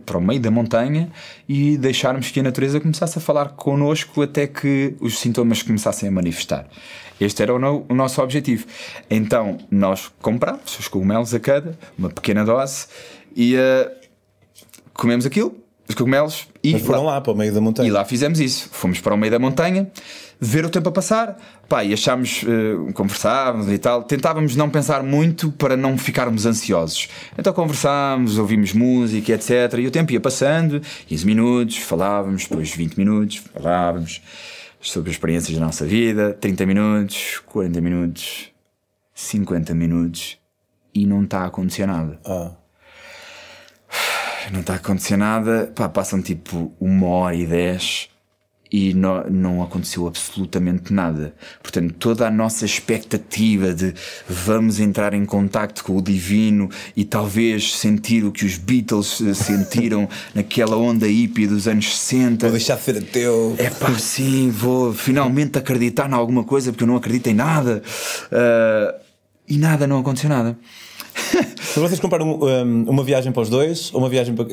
para 0.05 0.19
o 0.19 0.21
meio 0.21 0.39
da 0.39 0.51
montanha 0.51 1.11
e 1.49 1.79
deixarmos 1.79 2.31
que 2.31 2.39
a 2.41 2.43
natureza 2.43 2.79
começasse 2.79 3.17
a 3.17 3.21
falar 3.21 3.51
connosco 3.51 4.21
até 4.21 4.47
que 4.47 4.95
os 5.01 5.19
sintomas 5.19 5.63
começassem 5.63 6.07
a 6.07 6.13
manifestar. 6.13 6.69
Este 7.19 7.43
era 7.43 7.55
o, 7.55 7.59
no, 7.59 7.87
o 7.89 7.95
nosso 7.95 8.21
objetivo. 8.21 8.67
Então 9.09 9.57
nós 9.71 10.13
comprámos 10.21 10.79
os 10.79 10.87
cogumelos 10.87 11.33
a 11.33 11.41
cada, 11.41 11.79
uma 11.99 12.11
pequena 12.11 12.45
dose, 12.45 12.89
e 13.35 13.57
uh, 13.57 13.91
comemos 14.93 15.25
aquilo, 15.25 15.66
os 15.89 15.95
cogumelos, 15.95 16.49
e 16.63 16.73
Mas 16.73 16.83
foram 16.83 17.05
lá, 17.05 17.15
lá 17.15 17.21
para 17.21 17.33
o 17.33 17.37
meio 17.37 17.53
da 17.53 17.61
montanha. 17.61 17.89
E 17.89 17.93
lá 17.93 18.05
fizemos 18.05 18.41
isso. 18.41 18.69
Fomos 18.73 19.01
para 19.01 19.15
o 19.15 19.17
meio 19.17 19.31
da 19.31 19.39
montanha 19.39 19.89
ver 20.41 20.65
o 20.65 20.71
tempo 20.71 20.89
a 20.89 20.93
passar. 20.93 21.39
Pá, 21.69 21.85
e 21.85 21.93
achámos, 21.93 22.43
uh, 22.43 22.93
conversávamos 22.93 23.71
e 23.71 23.79
tal, 23.79 24.03
tentávamos 24.03 24.55
não 24.57 24.69
pensar 24.69 25.03
muito 25.03 25.51
para 25.53 25.77
não 25.77 25.97
ficarmos 25.97 26.47
ansiosos. 26.47 27.09
Então 27.39 27.53
conversámos, 27.53 28.39
ouvimos 28.39 28.73
música, 28.73 29.33
etc. 29.33 29.79
E 29.79 29.87
o 29.87 29.91
tempo 29.91 30.13
ia 30.13 30.21
passando, 30.21 30.81
15 31.07 31.27
minutos, 31.27 31.77
falávamos, 31.79 32.47
depois 32.47 32.71
20 32.71 32.97
minutos, 32.97 33.43
falávamos 33.53 34.21
sobre 34.81 35.11
as 35.11 35.17
experiências 35.17 35.57
da 35.57 35.65
nossa 35.65 35.85
vida, 35.85 36.37
30 36.41 36.67
minutos, 36.67 37.43
40 37.47 37.81
minutos, 37.81 38.49
50 39.15 39.75
minutos 39.75 40.39
e 40.95 41.07
não 41.07 41.25
está 41.25 41.41
a 41.41 41.47
acontecer 41.47 41.87
nada. 41.87 42.21
Ah. 42.25 42.53
Não 44.53 44.61
está 44.61 44.75
a 44.75 44.77
acontecer 44.77 45.17
nada, 45.17 45.73
pá, 45.75 45.89
passam 45.89 46.23
tipo 46.23 46.73
uma 46.81 47.07
hora 47.09 47.35
e 47.35 47.47
dez 47.47 48.09
e 48.71 48.95
não, 48.95 49.25
não 49.31 49.63
aconteceu 49.63 50.07
absolutamente 50.07 50.93
nada. 50.93 51.35
Portanto, 51.63 51.95
toda 51.99 52.27
a 52.27 52.31
nossa 52.31 52.65
expectativa 52.65 53.73
de 53.73 53.95
vamos 54.29 54.81
entrar 54.81 55.15
em 55.15 55.25
contacto 55.25 55.85
com 55.85 55.97
o 55.97 56.03
divino 56.03 56.69
e 56.97 57.05
talvez 57.05 57.77
sentir 57.77 58.25
o 58.25 58.33
que 58.33 58.45
os 58.45 58.59
Beatles 58.59 59.21
eh, 59.21 59.35
sentiram 59.35 60.09
naquela 60.35 60.77
onda 60.77 61.07
hippie 61.07 61.47
dos 61.47 61.69
anos 61.69 61.97
60. 61.97 62.47
Vou 62.47 62.57
deixar 62.57 62.77
de 62.77 62.83
ser 62.83 62.99
ateu. 62.99 63.55
É 63.59 63.71
pá, 63.71 63.93
sim, 63.95 64.51
vou 64.51 64.93
finalmente 64.93 65.59
acreditar 65.59 66.09
em 66.11 66.15
alguma 66.15 66.45
coisa 66.45 66.73
porque 66.73 66.85
eu 66.85 66.89
não 66.89 66.97
acredito 66.97 67.29
em 67.29 67.35
nada. 67.35 67.83
Uh, 68.27 69.01
e 69.49 69.59
nada, 69.59 69.87
não 69.87 70.01
aconteceu 70.01 70.29
nada. 70.29 70.59
Mas 71.77 71.77
vocês 71.77 72.01
compraram 72.01 72.39
um, 72.41 72.85
uma 72.89 73.05
viagem 73.05 73.33
para 73.33 73.43
os 73.43 73.49
dois 73.49 73.93
ou 73.93 74.01
uma 74.01 74.09
viagem 74.09 74.35
para. 74.35 74.47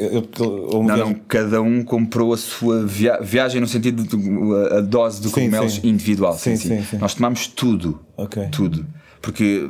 Ou 0.43 0.81
uma 0.81 0.89
não, 0.89 0.95
viagem... 0.95 1.13
não, 1.13 1.21
cada 1.27 1.61
um 1.61 1.83
comprou 1.83 2.33
a 2.33 2.37
sua 2.37 2.85
via... 2.85 3.19
viagem 3.21 3.61
no 3.61 3.67
sentido 3.67 4.03
de 4.03 4.75
a 4.75 4.81
dose 4.81 5.21
de 5.21 5.29
cogumelos 5.29 5.79
individual. 5.83 6.37
Sim, 6.37 6.55
sim, 6.55 6.83
sim, 6.83 6.97
Nós 6.97 7.13
tomámos 7.13 7.47
tudo. 7.47 7.99
Okay. 8.17 8.47
Tudo 8.51 8.85
porque 9.23 9.69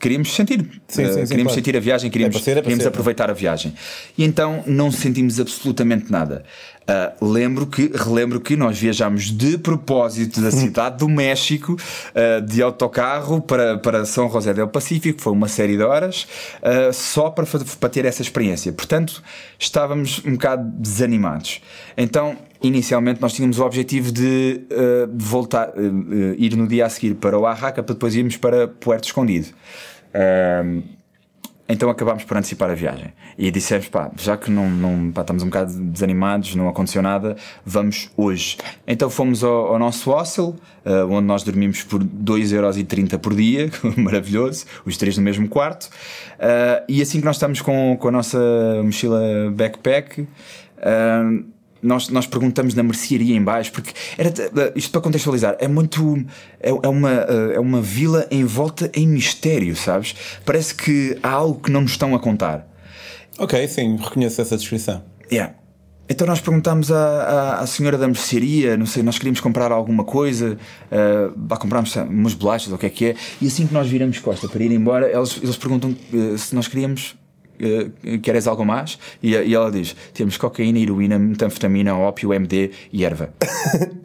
queríamos 0.00 0.34
sentir, 0.34 0.80
sim, 0.88 1.04
sim, 1.04 1.10
uh, 1.10 1.14
queríamos 1.14 1.42
claro. 1.42 1.50
sentir 1.50 1.76
a 1.76 1.80
viagem, 1.80 2.10
queríamos, 2.10 2.36
é 2.36 2.38
ser, 2.38 2.56
é 2.56 2.62
queríamos 2.62 2.82
ser, 2.82 2.88
aproveitar 2.88 3.28
a 3.28 3.34
viagem. 3.34 3.74
E 4.16 4.24
então 4.24 4.64
não 4.66 4.90
sentimos 4.90 5.38
absolutamente 5.38 6.10
nada. 6.10 6.44
Uh, 6.88 7.32
lembro 7.32 7.66
que, 7.66 7.90
relembro 7.94 8.40
que 8.40 8.56
nós 8.56 8.78
viajámos 8.78 9.24
de 9.24 9.58
propósito 9.58 10.40
da 10.40 10.48
cidade 10.52 10.96
do 10.96 11.10
México 11.10 11.74
uh, 11.74 12.40
de 12.40 12.62
autocarro 12.62 13.42
para, 13.42 13.76
para 13.76 14.06
São 14.06 14.30
José 14.30 14.54
del 14.54 14.68
Pacífico, 14.68 15.20
foi 15.20 15.34
uma 15.34 15.48
série 15.48 15.76
de 15.76 15.82
horas, 15.82 16.26
uh, 16.62 16.90
só 16.90 17.28
para, 17.28 17.44
para 17.78 17.88
ter 17.90 18.06
essa 18.06 18.22
experiência. 18.22 18.72
Portanto, 18.72 19.22
estávamos 19.58 20.22
um 20.24 20.32
bocado 20.32 20.70
desanimados. 20.78 21.60
Então, 21.98 22.38
inicialmente, 22.66 23.20
nós 23.20 23.32
tínhamos 23.32 23.58
o 23.58 23.64
objetivo 23.64 24.12
de 24.12 24.62
voltar, 25.14 25.72
ir 26.36 26.56
no 26.56 26.66
dia 26.66 26.86
a 26.86 26.88
seguir 26.88 27.14
para 27.14 27.38
o 27.38 27.46
Arraca 27.46 27.82
para 27.82 27.94
depois 27.94 28.14
irmos 28.14 28.36
para 28.36 28.68
Puerto 28.68 29.04
Escondido 29.04 29.48
Então 31.68 31.90
acabámos 31.90 32.24
por 32.24 32.36
antecipar 32.36 32.70
a 32.70 32.74
viagem 32.74 33.12
e 33.38 33.50
dissemos: 33.50 33.88
pá, 33.88 34.10
já 34.16 34.36
que 34.36 34.50
não, 34.50 34.70
não 34.70 35.12
pá, 35.12 35.20
estamos 35.20 35.42
um 35.42 35.46
bocado 35.46 35.72
desanimados, 35.72 36.54
não 36.54 36.68
aconteceu 36.68 37.02
nada, 37.02 37.36
vamos 37.64 38.10
hoje. 38.16 38.56
Então 38.86 39.10
fomos 39.10 39.44
ao, 39.44 39.74
ao 39.74 39.78
nosso 39.78 40.10
hostel, 40.10 40.56
uh, 40.84 41.10
onde 41.10 41.26
nós 41.26 41.42
dormimos 41.42 41.82
por 41.82 42.02
2,30€ 42.02 43.18
por 43.18 43.34
dia, 43.34 43.70
maravilhoso, 43.96 44.64
os 44.84 44.96
três 44.96 45.16
no 45.16 45.22
mesmo 45.22 45.48
quarto. 45.48 45.84
Uh, 46.34 46.84
e 46.88 47.02
assim 47.02 47.18
que 47.18 47.24
nós 47.24 47.36
estamos 47.36 47.60
com, 47.60 47.96
com 47.98 48.08
a 48.08 48.12
nossa 48.12 48.38
mochila 48.82 49.20
backpack. 49.54 50.22
Uh, 50.22 51.55
nós, 51.86 52.08
nós 52.08 52.26
perguntamos 52.26 52.74
na 52.74 52.82
mercearia 52.82 53.34
em 53.34 53.42
baixo, 53.42 53.72
porque 53.72 53.92
era, 54.18 54.32
isto 54.74 54.90
para 54.90 55.00
contextualizar, 55.00 55.56
é 55.58 55.68
muito. 55.68 56.24
É, 56.60 56.70
é, 56.70 56.88
uma, 56.88 57.10
é 57.10 57.60
uma 57.60 57.80
vila 57.80 58.26
em 58.30 58.44
volta 58.44 58.90
em 58.94 59.06
mistério, 59.06 59.74
sabes? 59.76 60.14
Parece 60.44 60.74
que 60.74 61.18
há 61.22 61.30
algo 61.30 61.60
que 61.60 61.70
não 61.70 61.82
nos 61.82 61.92
estão 61.92 62.14
a 62.14 62.18
contar. 62.18 62.66
Ok, 63.38 63.66
sim, 63.68 63.96
reconheço 63.96 64.40
essa 64.40 64.56
descrição. 64.56 65.02
Yeah. 65.30 65.54
Então 66.08 66.26
nós 66.26 66.40
perguntámos 66.40 66.92
à, 66.92 66.96
à, 66.96 67.60
à, 67.60 67.66
senhora 67.66 67.98
da 67.98 68.06
mercearia, 68.06 68.76
não 68.76 68.86
sei, 68.86 69.02
nós 69.02 69.18
queríamos 69.18 69.40
comprar 69.40 69.72
alguma 69.72 70.04
coisa, 70.04 70.56
uh, 70.92 71.58
comprámos 71.58 71.94
umas 71.96 72.32
bolachas 72.32 72.68
ou 72.68 72.76
o 72.76 72.78
que 72.78 72.86
é 72.86 72.90
que 72.90 73.04
é, 73.06 73.16
e 73.40 73.46
assim 73.48 73.66
que 73.66 73.74
nós 73.74 73.88
viramos 73.88 74.20
costa 74.20 74.48
para 74.48 74.62
ir 74.62 74.70
embora, 74.70 75.10
eles, 75.10 75.38
eles 75.42 75.56
perguntam 75.56 75.90
uh, 75.90 76.38
se 76.38 76.54
nós 76.54 76.68
queríamos 76.68 77.16
queres 78.22 78.46
algo 78.46 78.64
mais? 78.64 78.98
E, 79.22 79.32
e, 79.32 79.54
ela 79.54 79.70
diz: 79.70 79.94
temos 80.12 80.36
cocaína, 80.36 80.78
heroína, 80.78 81.18
metanfetamina, 81.18 81.96
ópio, 81.96 82.32
MD 82.32 82.70
e 82.92 83.04
erva. 83.04 83.30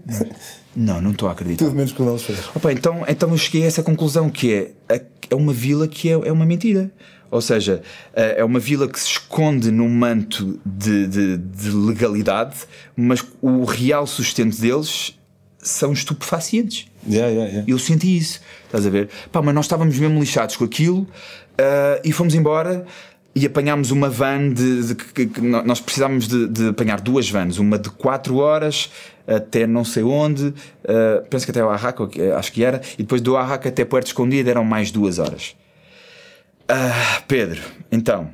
não, 0.75 1.01
não 1.01 1.11
estou 1.11 1.29
a 1.29 1.31
acreditar. 1.31 1.65
Tudo 1.65 1.75
menos 1.75 1.91
que 1.91 2.01
o 2.01 2.17
fez. 2.17 2.49
Opa, 2.55 2.71
então, 2.71 3.03
então 3.07 3.29
eu 3.29 3.37
cheguei 3.37 3.63
a 3.63 3.67
essa 3.67 3.83
conclusão 3.83 4.29
que 4.29 4.73
é, 4.89 5.01
é 5.29 5.35
uma 5.35 5.53
vila 5.53 5.87
que 5.87 6.09
é, 6.09 6.13
é 6.13 6.31
uma 6.31 6.45
mentira. 6.45 6.91
Ou 7.31 7.39
seja, 7.39 7.81
eh, 8.13 8.35
é 8.39 8.43
uma 8.43 8.59
vila 8.59 8.89
que 8.89 8.99
se 8.99 9.07
esconde 9.07 9.71
num 9.71 9.87
manto 9.87 10.59
de, 10.65 11.07
de, 11.07 11.37
de 11.37 11.71
legalidade, 11.71 12.57
mas 12.93 13.23
o 13.41 13.63
real 13.63 14.05
sustento 14.05 14.59
deles 14.59 15.17
são 15.57 15.93
estupefacientes. 15.93 16.87
Yeah, 17.07 17.31
yeah, 17.31 17.49
yeah. 17.49 17.71
Eu 17.71 17.79
senti 17.79 18.17
isso, 18.17 18.41
estás 18.65 18.85
a 18.85 18.89
ver? 18.89 19.09
Pá, 19.31 19.41
mas 19.41 19.55
nós 19.55 19.65
estávamos 19.65 19.97
mesmo 19.97 20.19
lixados 20.19 20.57
com 20.57 20.65
aquilo 20.65 21.01
uh, 21.01 22.01
e 22.03 22.11
fomos 22.11 22.35
embora 22.35 22.85
e 23.33 23.45
apanhámos 23.45 23.91
uma 23.91 24.09
van 24.09 24.49
de, 24.49 24.93
de, 24.93 25.25
de, 25.25 25.41
nós 25.41 25.79
precisávamos 25.79 26.27
de, 26.27 26.67
apanhar 26.69 26.99
duas 26.99 27.29
vans, 27.29 27.57
uma 27.57 27.79
de 27.79 27.89
4 27.89 28.35
horas 28.37 28.89
até 29.25 29.65
não 29.65 29.85
sei 29.85 30.03
onde, 30.03 30.47
uh, 30.47 31.25
penso 31.29 31.45
que 31.45 31.51
até 31.51 31.63
o 31.63 31.69
Arraca, 31.69 32.09
acho 32.37 32.51
que 32.51 32.63
era, 32.63 32.81
e 32.95 33.03
depois 33.03 33.21
do 33.21 33.37
Arraca 33.37 33.69
até 33.69 33.85
Puerto 33.85 34.07
Escondido 34.07 34.49
eram 34.49 34.63
mais 34.63 34.91
duas 34.91 35.19
horas. 35.19 35.55
Uh, 36.63 37.23
Pedro, 37.27 37.61
então, 37.91 38.29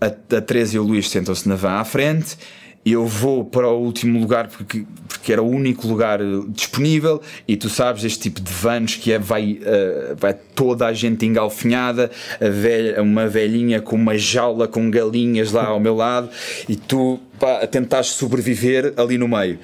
a, 0.00 0.06
a 0.06 0.40
Teresa 0.40 0.76
e 0.76 0.78
o 0.78 0.82
Luís 0.82 1.10
sentam-se 1.10 1.48
na 1.48 1.56
van 1.56 1.78
à 1.78 1.84
frente 1.84 2.38
eu 2.84 3.06
vou 3.06 3.44
para 3.44 3.68
o 3.68 3.78
último 3.78 4.18
lugar 4.18 4.48
porque, 4.48 4.84
porque 5.06 5.32
era 5.32 5.42
o 5.42 5.48
único 5.48 5.86
lugar 5.86 6.20
eh, 6.20 6.24
disponível. 6.48 7.20
E 7.46 7.56
tu 7.56 7.68
sabes 7.68 8.04
este 8.04 8.20
tipo 8.30 8.40
de 8.40 8.52
vans 8.52 8.96
que 8.96 9.12
é 9.12 9.18
vai, 9.18 9.60
uh, 9.60 10.16
vai 10.16 10.34
toda 10.34 10.86
a 10.86 10.92
gente 10.92 11.26
engalfinhada. 11.26 12.10
A 12.40 12.48
velha, 12.48 13.02
uma 13.02 13.26
velhinha 13.26 13.80
com 13.80 13.96
uma 13.96 14.16
jaula 14.16 14.66
com 14.66 14.90
galinhas 14.90 15.52
lá 15.52 15.66
ao 15.66 15.80
meu 15.80 15.94
lado. 15.94 16.30
E 16.68 16.76
tu 16.76 17.20
pá, 17.38 17.66
tentar 17.66 18.02
sobreviver 18.02 18.94
ali 18.96 19.18
no 19.18 19.28
meio 19.28 19.58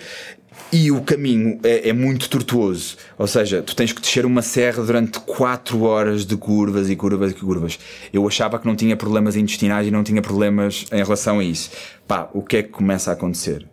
e 0.72 0.90
o 0.90 1.00
caminho 1.02 1.60
é, 1.62 1.88
é, 1.88 1.92
muito 1.92 2.28
tortuoso. 2.28 2.96
Ou 3.16 3.26
seja, 3.26 3.62
tu 3.62 3.76
tens 3.76 3.92
que 3.92 4.00
descer 4.00 4.26
uma 4.26 4.42
serra 4.42 4.82
durante 4.82 5.20
4 5.20 5.82
horas 5.82 6.26
de 6.26 6.36
curvas 6.36 6.90
e 6.90 6.96
curvas 6.96 7.30
e 7.30 7.34
curvas. 7.34 7.78
Eu 8.12 8.26
achava 8.26 8.58
que 8.58 8.66
não 8.66 8.74
tinha 8.74 8.96
problemas 8.96 9.36
intestinais 9.36 9.86
e 9.86 9.90
não 9.90 10.02
tinha 10.02 10.20
problemas 10.20 10.86
em 10.90 11.02
relação 11.02 11.38
a 11.38 11.44
isso. 11.44 11.70
Pá, 12.08 12.28
o 12.32 12.42
que 12.42 12.56
é 12.56 12.62
que 12.62 12.70
começa 12.70 13.10
a 13.10 13.14
acontecer? 13.14 13.66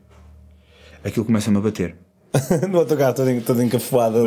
Aquilo 1.04 1.26
começa-me 1.26 1.58
a 1.58 1.62
bater. 1.62 1.96
no 2.70 2.80
autocarro 2.80 3.14
todo, 3.14 3.42
todo 3.42 3.62
encafuado. 3.62 4.18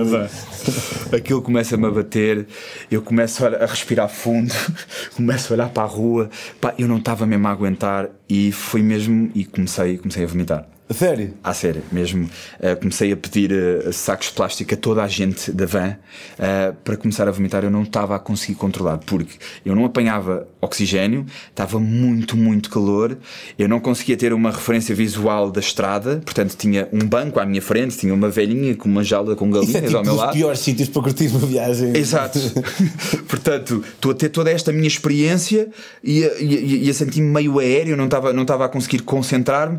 Aquilo 1.12 1.40
começa-me 1.40 1.86
a 1.86 1.90
bater, 1.90 2.46
eu 2.90 3.00
começo 3.00 3.46
a, 3.46 3.66
respirar 3.66 4.08
fundo, 4.08 4.52
começo 5.16 5.52
a 5.52 5.56
olhar 5.56 5.68
para 5.70 5.84
a 5.84 5.86
rua, 5.86 6.28
pá, 6.60 6.74
eu 6.78 6.86
não 6.86 6.98
estava 6.98 7.26
mesmo 7.26 7.46
a 7.48 7.50
aguentar 7.50 8.10
e 8.28 8.52
foi 8.52 8.82
mesmo 8.82 9.30
e 9.34 9.44
comecei, 9.44 9.98
comecei 9.98 10.24
a 10.24 10.26
vomitar. 10.26 10.68
A 10.86 10.92
sério? 10.92 11.32
À 11.42 11.54
sério, 11.54 11.82
mesmo. 11.90 12.28
Uh, 12.60 12.78
comecei 12.78 13.10
a 13.10 13.16
pedir 13.16 13.50
uh, 13.50 13.90
sacos 13.90 14.26
de 14.26 14.34
plástico 14.34 14.74
a 14.74 14.76
toda 14.76 15.02
a 15.02 15.08
gente 15.08 15.50
da 15.50 15.64
van 15.64 15.96
uh, 16.38 16.74
para 16.84 16.94
começar 16.94 17.26
a 17.26 17.30
vomitar. 17.30 17.64
Eu 17.64 17.70
não 17.70 17.84
estava 17.84 18.14
a 18.14 18.18
conseguir 18.18 18.56
controlar 18.56 18.98
porque 18.98 19.38
eu 19.64 19.74
não 19.74 19.86
apanhava 19.86 20.46
oxigênio, 20.60 21.24
estava 21.48 21.80
muito, 21.80 22.36
muito 22.36 22.68
calor. 22.68 23.16
Eu 23.58 23.66
não 23.66 23.80
conseguia 23.80 24.14
ter 24.14 24.34
uma 24.34 24.50
referência 24.50 24.94
visual 24.94 25.50
da 25.50 25.58
estrada, 25.58 26.20
portanto, 26.22 26.54
tinha 26.54 26.86
um 26.92 26.98
banco 26.98 27.40
à 27.40 27.46
minha 27.46 27.62
frente, 27.62 27.96
tinha 27.96 28.12
uma 28.12 28.28
velhinha 28.28 28.76
com 28.76 28.86
uma 28.86 29.02
jaula 29.02 29.34
com 29.34 29.50
galinhas 29.50 29.70
Isso 29.70 29.78
é 29.78 29.86
tipo 29.86 29.96
ao 29.96 30.04
meu 30.04 30.14
lado. 30.14 30.28
os 30.28 30.36
piores 30.36 30.60
sítios 30.60 30.90
para 30.90 31.00
curtir 31.00 31.28
uma 31.28 31.40
viagem. 31.40 31.96
Exato. 31.96 32.38
portanto, 33.26 33.82
estou 33.94 34.12
a 34.12 34.14
ter 34.14 34.28
toda 34.28 34.50
esta 34.50 34.70
minha 34.70 34.86
experiência 34.86 35.70
e 36.02 36.24
a, 36.24 36.38
e, 36.38 36.84
e 36.84 36.90
a 36.90 36.94
sentir-me 36.94 37.28
meio 37.28 37.58
aéreo, 37.58 37.96
não 37.96 38.04
estava 38.14 38.32
não 38.32 38.42
estava 38.42 38.64
a 38.64 38.68
conseguir 38.68 39.00
concentrar-me. 39.00 39.78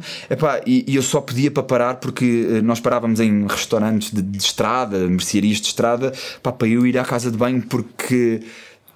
E, 0.65 0.85
e 0.87 0.95
eu 0.95 1.01
só 1.01 1.21
pedia 1.21 1.49
para 1.49 1.63
parar 1.63 1.95
porque 1.95 2.47
eh, 2.49 2.61
nós 2.61 2.79
parávamos 2.79 3.19
em 3.19 3.45
restaurantes 3.47 4.11
de, 4.11 4.21
de 4.21 4.37
estrada, 4.37 5.07
mercearias 5.07 5.57
de 5.57 5.67
estrada, 5.67 6.11
para 6.41 6.67
eu 6.67 6.85
ir 6.85 6.97
à 6.97 7.03
casa 7.03 7.31
de 7.31 7.37
banho 7.37 7.61
porque 7.61 8.41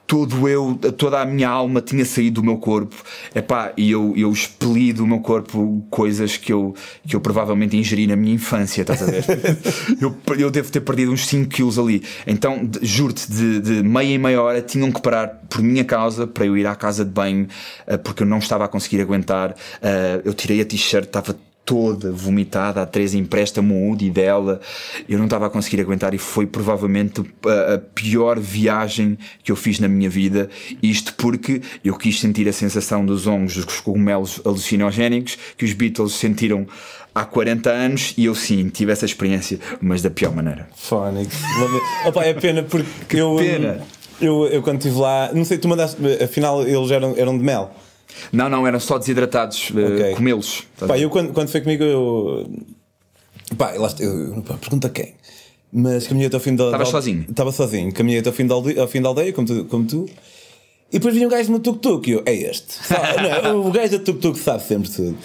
todo 0.09 0.49
eu, 0.49 0.73
toda 0.97 1.21
a 1.21 1.25
minha 1.25 1.47
alma 1.47 1.81
tinha 1.81 2.03
saído 2.03 2.41
do 2.41 2.43
meu 2.43 2.57
corpo. 2.57 2.95
Epá, 3.35 3.71
e 3.77 3.91
eu, 3.91 4.11
eu 4.17 4.31
expeli 4.31 4.91
do 4.91 5.05
meu 5.05 5.19
corpo 5.19 5.85
coisas 5.91 6.35
que 6.35 6.51
eu, 6.51 6.73
que 7.07 7.15
eu 7.15 7.21
provavelmente 7.21 7.77
ingeri 7.77 8.07
na 8.07 8.15
minha 8.15 8.33
infância, 8.33 8.81
estás 8.81 9.03
a 9.03 9.05
ver? 9.05 9.23
eu, 10.01 10.17
eu 10.35 10.49
devo 10.49 10.71
ter 10.71 10.81
perdido 10.81 11.11
uns 11.11 11.27
5 11.27 11.49
quilos 11.51 11.77
ali. 11.77 12.01
Então, 12.25 12.67
juro-te, 12.81 13.31
de, 13.31 13.59
de 13.59 13.83
meia 13.83 14.15
em 14.15 14.17
meia 14.17 14.41
hora 14.41 14.63
tinham 14.63 14.91
que 14.91 14.99
parar 14.99 15.27
por 15.47 15.61
minha 15.61 15.85
causa 15.85 16.25
para 16.25 16.43
eu 16.43 16.57
ir 16.57 16.65
à 16.65 16.75
casa 16.75 17.05
de 17.05 17.11
banho, 17.11 17.47
uh, 17.87 17.99
porque 17.99 18.23
eu 18.23 18.27
não 18.27 18.39
estava 18.39 18.65
a 18.65 18.67
conseguir 18.67 19.01
aguentar. 19.01 19.51
Uh, 19.51 20.21
eu 20.25 20.33
tirei 20.33 20.59
a 20.59 20.65
t-shirt, 20.65 21.05
estava 21.05 21.35
toda 21.69 22.11
vomitada, 22.11 22.81
a 22.81 22.85
Teresa 22.87 23.15
empresta-me 23.15 23.71
um 23.71 23.89
Woody 23.89 24.09
dela, 24.09 24.59
eu 25.07 25.19
não 25.19 25.25
estava 25.25 25.45
a 25.45 25.49
conseguir 25.51 25.79
aguentar 25.79 26.15
e 26.15 26.17
foi 26.17 26.47
provavelmente 26.47 27.21
a, 27.45 27.75
a, 27.75 27.77
pior 27.77 28.39
viagem 28.39 29.19
que 29.43 29.51
eu 29.51 29.55
fiz 29.55 29.79
na 29.79 29.87
minha 29.87 30.09
vida, 30.09 30.49
isto 30.81 31.13
porque 31.13 31.61
eu 31.85 31.95
quis 31.95 32.19
sentir 32.19 32.49
a 32.49 32.53
sensação 32.53 33.05
dos 33.05 33.27
hongos 33.27 33.63
dos 33.63 33.81
cogumelos 33.81 34.41
alucinogénicos 34.43 35.37
que 35.55 35.63
os 35.63 35.73
Beatles 35.73 36.13
sentiram 36.13 36.65
há 37.13 37.23
40 37.23 37.69
anos 37.69 38.15
e 38.17 38.25
eu 38.25 38.33
sim 38.33 38.67
tive 38.69 38.91
essa 38.91 39.05
experiência, 39.05 39.59
mas 39.79 40.01
da 40.01 40.09
pior 40.09 40.35
maneira. 40.35 40.67
Fónix. 40.75 41.35
Opa, 42.03 42.23
é 42.23 42.33
pena 42.33 42.63
porque 42.63 42.89
que 43.07 43.17
eu, 43.17 43.35
pena. 43.35 43.85
Eu, 44.19 44.45
eu, 44.45 44.53
eu 44.53 44.63
quando 44.63 44.77
estive 44.77 44.97
lá, 44.97 45.29
não 45.35 45.45
sei, 45.45 45.59
tu 45.59 45.67
mandaste, 45.67 45.97
afinal 46.19 46.67
eles 46.67 46.89
eram, 46.89 47.13
eram 47.15 47.37
de 47.37 47.43
mel. 47.43 47.71
Não, 48.31 48.49
não, 48.49 48.65
eram 48.67 48.79
só 48.79 48.97
desidratados, 48.97 49.71
eh, 49.75 49.87
okay. 49.87 50.13
uh, 50.13 50.15
comê-los. 50.15 50.63
Pá, 50.87 50.97
eu 50.97 51.09
quando, 51.09 51.33
quando 51.33 51.49
foi 51.49 51.61
comigo, 51.61 51.83
eu. 51.83 52.49
Pá, 53.57 53.71
lá, 53.71 53.93
eu, 53.99 54.41
pá, 54.43 54.55
pergunta 54.55 54.89
quem. 54.89 55.13
Mas 55.71 56.07
caminhei 56.07 56.27
até 56.27 56.35
ao 56.35 56.41
fim 56.41 56.55
da. 56.55 56.65
Estavas 56.65 56.89
sozinho? 56.89 57.25
Estava 57.29 57.51
sozinho, 57.51 57.93
caminhei 57.93 58.19
até 58.19 58.29
ao 58.29 58.35
fim 58.35 58.47
da 58.47 58.55
aldeia, 58.55 58.81
ao 58.81 58.87
fim 58.87 59.01
da 59.01 59.09
aldeia 59.09 59.31
como, 59.33 59.47
tu, 59.47 59.65
como 59.65 59.85
tu. 59.85 60.05
E 60.91 60.93
depois 60.93 61.13
vinha 61.13 61.27
um 61.27 61.29
gajo 61.29 61.51
no 61.51 61.59
tuk-tuk 61.59 62.09
e 62.09 62.13
eu, 62.13 62.23
é 62.25 62.33
este. 62.33 62.77
não, 63.43 63.67
o 63.67 63.71
gajo 63.71 63.97
da 63.97 64.03
tuk-tuk 64.03 64.37
sabe 64.37 64.63
sempre 64.63 64.89
tudo. 64.89 65.17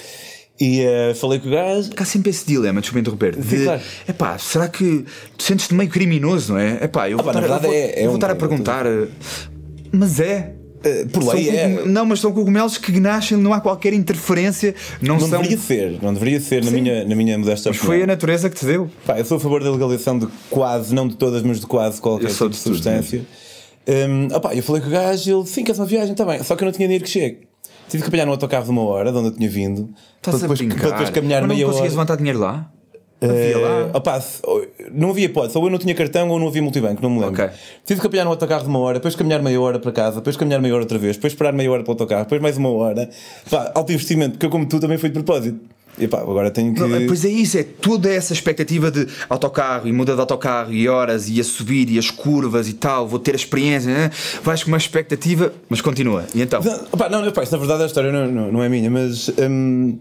E 0.61 0.85
uh, 0.85 1.15
falei 1.15 1.41
com 1.41 1.49
o 1.49 1.51
gajo. 1.51 1.91
Há 1.97 2.05
sempre 2.05 2.31
esse 2.31 2.47
dilema, 2.47 2.81
desculpa 2.81 3.01
interromper. 3.01 3.37
De, 3.37 3.65
claro. 3.65 3.81
Epá, 4.07 4.39
será 4.39 4.69
que 4.69 5.05
tu 5.37 5.43
sentes-te 5.43 5.75
meio 5.75 5.91
criminoso, 5.91 6.53
não 6.53 6.61
é? 6.61 6.85
Epá, 6.85 7.11
eu 7.11 7.19
ah, 7.19 7.23
vou, 7.23 7.33
pá, 7.33 7.41
estar, 7.41 7.55
eu 7.55 7.61
vou, 7.61 7.73
é, 7.73 7.77
é 7.77 8.01
eu 8.01 8.05
vou 8.05 8.13
um, 8.13 8.17
estar 8.17 8.31
a 8.31 8.37
perguntar. 8.37 8.87
Eh, 8.87 9.09
mas 9.91 10.21
é. 10.21 10.55
Uh, 10.85 11.09
por 11.09 11.35
lei 11.35 11.49
é. 11.49 11.85
Não, 11.87 12.05
mas 12.05 12.21
são 12.21 12.33
cogumelos 12.33 12.77
que 12.77 13.01
nascem, 13.01 13.39
não 13.39 13.53
há 13.53 13.61
qualquer 13.61 13.95
interferência. 13.95 14.75
Não, 15.01 15.15
não 15.15 15.21
são... 15.21 15.41
deveria 15.41 15.59
ser, 15.59 16.03
não 16.03 16.13
deveria 16.13 16.41
ser, 16.41 16.63
na 16.63 16.71
minha, 16.71 17.05
na 17.05 17.15
minha 17.15 17.39
modesta 17.39 17.71
Mas 17.71 17.79
foi 17.79 18.03
a 18.03 18.07
natureza 18.07 18.51
que 18.51 18.57
te 18.57 18.67
deu. 18.67 18.91
Pá, 19.07 19.19
eu 19.19 19.25
sou 19.25 19.39
a 19.39 19.41
favor 19.41 19.63
da 19.65 19.71
legalização 19.71 20.19
de 20.19 20.29
quase, 20.51 20.95
não 20.95 21.09
de 21.09 21.17
todas, 21.17 21.43
mas 21.43 21.61
de 21.61 21.67
quase 21.67 22.01
qualquer 22.01 22.31
tipo 22.31 22.49
de 22.51 22.57
substância. 22.57 23.25
Um, 23.87 24.35
opa, 24.35 24.55
eu 24.55 24.63
falei 24.63 24.83
com 24.83 24.89
o 24.89 24.91
gajo 24.91 25.39
ele, 25.39 25.47
sim, 25.47 25.65
que 25.65 25.71
é 25.71 25.75
uma 25.75 25.87
viagem, 25.87 26.13
está 26.13 26.25
bem, 26.25 26.43
só 26.43 26.57
que 26.57 26.63
eu 26.63 26.67
não 26.67 26.73
tinha 26.73 26.87
dinheiro 26.87 27.05
que 27.05 27.11
chegue. 27.11 27.41
Tive 27.89 28.03
que 28.03 28.09
apanhar 28.09 28.25
no 28.25 28.33
autocarro 28.33 28.65
de 28.65 28.71
uma 28.71 28.83
hora, 28.83 29.13
de 29.13 29.19
onde 29.19 29.29
eu 29.29 29.33
tinha 29.33 29.49
vindo, 29.49 29.91
Estás 30.17 30.39
para 30.39 30.49
depois, 30.49 30.75
para 30.81 30.91
depois 30.91 31.11
caminhar 31.11 31.43
mas 31.43 31.51
meia 31.51 31.67
hora. 31.67 31.67
Não 31.67 31.73
conseguias 31.73 31.93
levantar 31.93 32.17
dinheiro 32.17 32.39
lá? 32.39 32.71
Havia 33.31 33.59
lá? 33.59 33.87
Uh, 33.87 33.97
opa, 33.97 34.25
não 34.93 35.11
havia 35.11 35.27
hipótese, 35.27 35.57
ou 35.59 35.65
eu 35.65 35.71
não 35.71 35.79
tinha 35.79 35.95
cartão 35.95 36.29
ou 36.29 36.39
não 36.39 36.49
havia 36.49 36.63
multibanco, 36.63 37.03
não 37.03 37.11
me 37.11 37.21
lembro. 37.21 37.35
Okay. 37.35 37.57
Tive 37.85 38.01
que 38.01 38.07
apanhar 38.07 38.25
no 38.25 38.31
autocarro 38.31 38.63
de 38.63 38.69
uma 38.69 38.79
hora, 38.79 38.99
depois 38.99 39.15
caminhar 39.15 39.43
meia 39.43 39.61
hora 39.61 39.79
para 39.79 39.93
casa, 39.93 40.17
depois 40.17 40.37
caminhar 40.37 40.61
meia 40.61 40.75
hora 40.75 40.83
outra 40.83 40.99
vez, 40.99 41.17
depois 41.17 41.33
esperar 41.33 41.53
meia 41.53 41.71
hora 41.71 41.83
para 41.83 41.91
o 41.91 41.93
autocarro, 41.93 42.25
depois 42.25 42.41
mais 42.41 42.57
uma 42.57 42.71
hora. 42.71 43.09
Pá, 43.51 43.73
alto 43.75 43.93
investimento, 43.93 44.33
porque 44.33 44.47
eu, 44.47 44.51
como 44.51 44.67
tu, 44.67 44.81
também 44.81 44.99
fui 44.99 45.09
de 45.09 45.15
propósito. 45.15 45.59
E 45.99 46.09
pá, 46.09 46.19
agora 46.21 46.51
tenho 46.51 46.75
que. 46.75 46.81
Não, 46.81 47.07
pois 47.07 47.25
é 47.25 47.29
isso, 47.29 47.57
é 47.57 47.63
toda 47.63 48.13
essa 48.13 48.33
expectativa 48.33 48.91
de 48.91 49.07
autocarro 49.29 49.87
e 49.87 49.93
muda 49.93 50.15
de 50.15 50.21
autocarro 50.21 50.73
e 50.73 50.89
horas 50.89 51.29
e 51.29 51.41
a 51.41 51.45
subir 51.45 51.89
e 51.91 51.99
as 51.99 52.11
curvas 52.11 52.69
e 52.69 52.73
tal, 52.73 53.07
vou 53.07 53.19
ter 53.19 53.33
a 53.33 53.37
experiência, 53.37 53.93
né? 53.93 54.11
vais 54.43 54.63
com 54.65 54.69
uma 54.69 54.77
expectativa, 54.77 55.53
mas 55.69 55.81
continua. 55.81 56.25
E 56.35 56.43
então? 56.43 56.61
Não, 56.63 56.99
pá, 56.99 57.09
não, 57.09 57.31
pá, 57.31 57.43
isso, 57.43 57.53
na 57.53 57.59
verdade 57.59 57.85
a 57.85 57.87
história 57.87 58.11
não, 58.11 58.27
não, 58.27 58.53
não 58.53 58.63
é 58.63 58.69
minha, 58.69 58.91
mas. 58.91 59.29
hum, 59.39 59.99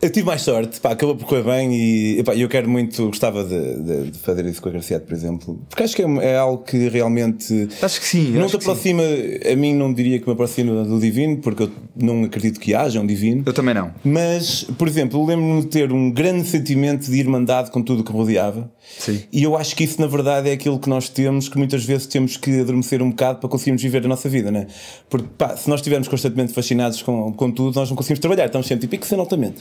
eu 0.00 0.10
tive 0.10 0.26
mais 0.26 0.42
sorte, 0.42 0.78
pá, 0.78 0.90
acabou 0.92 1.16
por 1.16 1.26
correr 1.26 1.42
bem 1.42 1.74
e 1.74 2.18
epá, 2.20 2.34
eu 2.36 2.48
quero 2.48 2.68
muito, 2.68 3.06
gostava 3.06 3.42
de, 3.42 3.82
de- 3.82 4.10
de 4.10 4.18
fazer 4.18 4.44
isso 4.44 4.60
com 4.60 4.68
a 4.68 4.72
Graciete, 4.72 5.06
por 5.06 5.14
exemplo, 5.14 5.60
porque 5.68 5.82
acho 5.82 5.96
que 5.96 6.02
é, 6.02 6.06
é 6.32 6.36
algo 6.36 6.62
que 6.64 6.88
realmente 6.88 7.68
Acho 7.80 8.00
que 8.00 8.06
sim, 8.06 8.30
não 8.32 8.46
te 8.46 8.56
aproxima, 8.56 9.02
a 9.50 9.56
mim 9.56 9.74
não 9.74 9.92
diria 9.92 10.18
que 10.20 10.26
me 10.26 10.32
aproxima 10.34 10.84
do 10.84 11.00
divino, 11.00 11.38
porque 11.38 11.62
eu 11.64 11.70
não 11.96 12.24
acredito 12.24 12.60
que 12.60 12.74
haja 12.74 13.00
um 13.00 13.06
divino. 13.06 13.42
Eu 13.46 13.52
também 13.54 13.74
não. 13.74 13.90
Mas, 14.04 14.64
por 14.76 14.86
exemplo, 14.86 15.24
lembro-me 15.24 15.62
de 15.62 15.68
ter 15.68 15.90
um 15.90 16.10
grande 16.10 16.46
sentimento 16.46 17.10
de 17.10 17.18
irmandade 17.18 17.70
com 17.70 17.80
tudo 17.82 18.00
o 18.00 18.04
que 18.04 18.12
rodeava. 18.12 18.70
Sim. 18.98 19.22
E 19.32 19.42
eu 19.42 19.56
acho 19.56 19.74
que 19.74 19.82
isso, 19.84 20.00
na 20.00 20.06
verdade, 20.06 20.48
é 20.50 20.52
aquilo 20.52 20.78
que 20.78 20.88
nós 20.88 21.08
temos, 21.08 21.48
que 21.48 21.56
muitas 21.58 21.84
vezes 21.84 22.06
temos 22.06 22.36
que 22.36 22.60
adormecer 22.60 23.02
um 23.02 23.10
bocado 23.10 23.40
para 23.40 23.48
conseguirmos 23.48 23.82
viver 23.82 24.04
a 24.04 24.08
nossa 24.08 24.28
vida, 24.28 24.50
né? 24.50 24.66
Porque, 25.08 25.26
pá, 25.38 25.56
se 25.56 25.68
nós 25.70 25.80
estivermos 25.80 26.06
constantemente 26.06 26.52
fascinados 26.52 27.00
com, 27.02 27.32
com 27.32 27.50
tudo, 27.50 27.74
nós 27.80 27.88
não 27.88 27.96
conseguimos 27.96 28.20
trabalhar, 28.20 28.46
estamos 28.46 28.66
sempre 28.66 28.86
tipo, 28.86 29.04
que 29.04 29.14
altamente. 29.14 29.56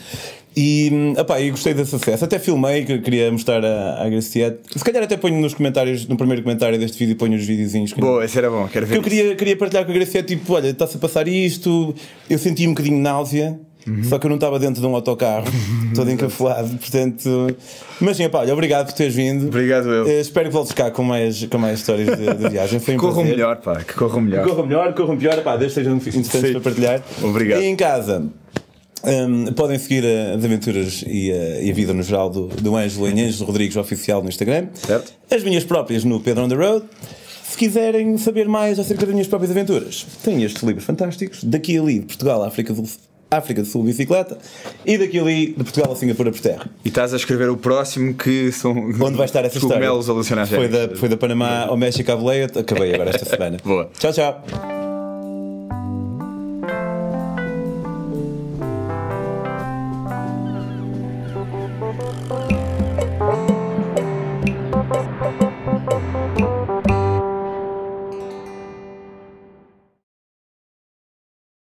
E, 0.57 0.89
epá, 1.17 1.39
e 1.41 1.51
gostei 1.51 1.73
desse 1.73 1.93
acesso. 1.95 2.23
Até 2.23 2.39
filmei, 2.39 2.85
que 2.85 2.93
eu 2.93 3.01
queria 3.01 3.29
mostrar 3.29 3.63
à, 3.65 4.03
à 4.03 4.09
Graciete. 4.09 4.59
Se 4.73 4.83
calhar 4.85 5.03
até 5.03 5.17
ponho 5.17 5.39
nos 5.41 5.53
comentários, 5.53 6.07
no 6.07 6.15
primeiro 6.15 6.41
comentário 6.43 6.79
deste 6.79 6.97
vídeo, 6.97 7.17
ponho 7.17 7.35
os 7.35 7.43
videozinhos. 7.45 7.91
que- 7.91 7.99
Boa, 7.99 8.23
esse 8.23 8.37
era 8.37 8.49
bom, 8.49 8.65
quero 8.71 8.85
que 8.85 8.91
ver. 8.93 8.97
eu 8.97 9.03
queria, 9.03 9.35
queria 9.35 9.57
partilhar 9.57 9.83
com 9.85 9.91
a 9.91 9.95
Graciete, 9.95 10.35
tipo, 10.37 10.53
olha, 10.53 10.69
está-se 10.69 10.95
a 10.95 10.99
passar 10.99 11.27
isto, 11.27 11.93
eu 12.29 12.37
senti 12.37 12.65
um 12.67 12.69
bocadinho 12.69 12.95
de 12.95 13.01
náusea, 13.01 13.59
Uhum. 13.85 14.03
só 14.05 14.17
que 14.17 14.25
eu 14.25 14.29
não 14.29 14.37
estava 14.37 14.57
dentro 14.57 14.81
de 14.81 14.87
um 14.87 14.95
autocarro, 14.95 15.45
todo 15.93 16.09
encafuado, 16.09 16.69
portanto. 16.77 17.55
Mas 18.01 18.17
sim, 18.17 18.27
pá, 18.29 18.39
olha, 18.39 18.51
obrigado 18.53 18.87
por 18.87 18.93
teres 18.93 19.13
vindo. 19.13 19.47
Obrigado, 19.47 19.87
eu. 19.91 20.07
Eh, 20.07 20.21
espero 20.21 20.47
que 20.47 20.53
voltes 20.53 20.71
cá 20.71 20.89
com 20.89 21.03
mais, 21.03 21.43
com 21.45 21.57
mais 21.59 21.79
histórias 21.81 22.17
de, 22.17 22.33
de 22.33 22.49
viagem. 22.49 22.79
Foi 22.79 22.95
um 22.95 22.97
Corram 22.97 23.23
melhor, 23.25 23.57
pá, 23.57 23.75
que 23.83 23.93
corram 23.93 24.21
melhor. 24.21 24.43
Corram 24.47 24.65
melhor, 24.65 24.93
corram 24.95 25.15
pior, 25.17 25.39
pá, 25.43 25.55
desde 25.57 25.75
que 25.75 25.81
sejam 25.83 25.97
interessantes 25.97 26.31
Sim. 26.41 26.51
para 26.53 26.61
partilhar. 26.61 27.01
Obrigado. 27.21 27.61
E 27.61 27.65
em 27.65 27.75
casa. 27.75 28.23
Hum, 29.05 29.45
podem 29.53 29.77
seguir 29.77 30.05
as 30.05 30.43
aventuras 30.43 31.03
e 31.07 31.31
a, 31.31 31.61
e 31.61 31.71
a 31.71 31.73
vida 31.73 31.93
no 31.93 32.03
geral 32.03 32.29
do, 32.29 32.47
do 32.47 32.75
Ângelo 32.75 33.07
em 33.07 33.21
Ângelo 33.21 33.45
Rodrigues 33.45 33.75
Oficial 33.77 34.21
no 34.21 34.29
Instagram. 34.29 34.67
Certo. 34.73 35.13
As 35.29 35.43
minhas 35.43 35.63
próprias 35.63 36.03
no 36.03 36.19
Pedro 36.19 36.43
on 36.43 36.49
the 36.49 36.55
Road. 36.55 36.85
Se 37.43 37.57
quiserem 37.57 38.17
saber 38.17 38.49
mais 38.49 38.79
acerca 38.79 39.05
das 39.05 39.13
minhas 39.13 39.27
próprias 39.27 39.51
aventuras, 39.51 40.05
tenho 40.23 40.43
estes 40.45 40.61
livros 40.63 40.83
fantásticos. 40.83 41.43
Daqui 41.43 41.77
ali, 41.77 41.99
de 41.99 42.05
Portugal 42.05 42.43
à 42.43 42.47
África 42.47 42.73
do, 42.73 42.83
África 43.29 43.61
do 43.61 43.67
Sul, 43.67 43.83
bicicleta. 43.83 44.37
E 44.85 44.97
daqui 44.97 45.19
ali, 45.19 45.47
de 45.47 45.63
Portugal 45.63 45.91
a 45.91 45.95
Singapura 45.95 46.31
por 46.31 46.39
terra. 46.41 46.69
E 46.83 46.89
estás 46.89 47.13
a 47.13 47.17
escrever 47.17 47.49
o 47.49 47.57
próximo 47.57 48.13
que 48.13 48.51
são. 48.51 48.71
Onde 48.73 49.15
vai 49.15 49.25
estar 49.25 49.45
essa 49.45 49.57
história? 49.57 49.87
Foi 50.57 50.67
da, 50.67 50.95
foi 50.95 51.09
da 51.09 51.17
Panamá 51.17 51.65
ao 51.65 51.77
México 51.77 52.11
à 52.11 52.15
boleia. 52.15 52.45
Acabei 52.45 52.93
agora 52.93 53.11
esta 53.11 53.25
semana. 53.29 53.57
Boa. 53.63 53.89
Tchau, 53.97 54.11
tchau. 54.11 54.84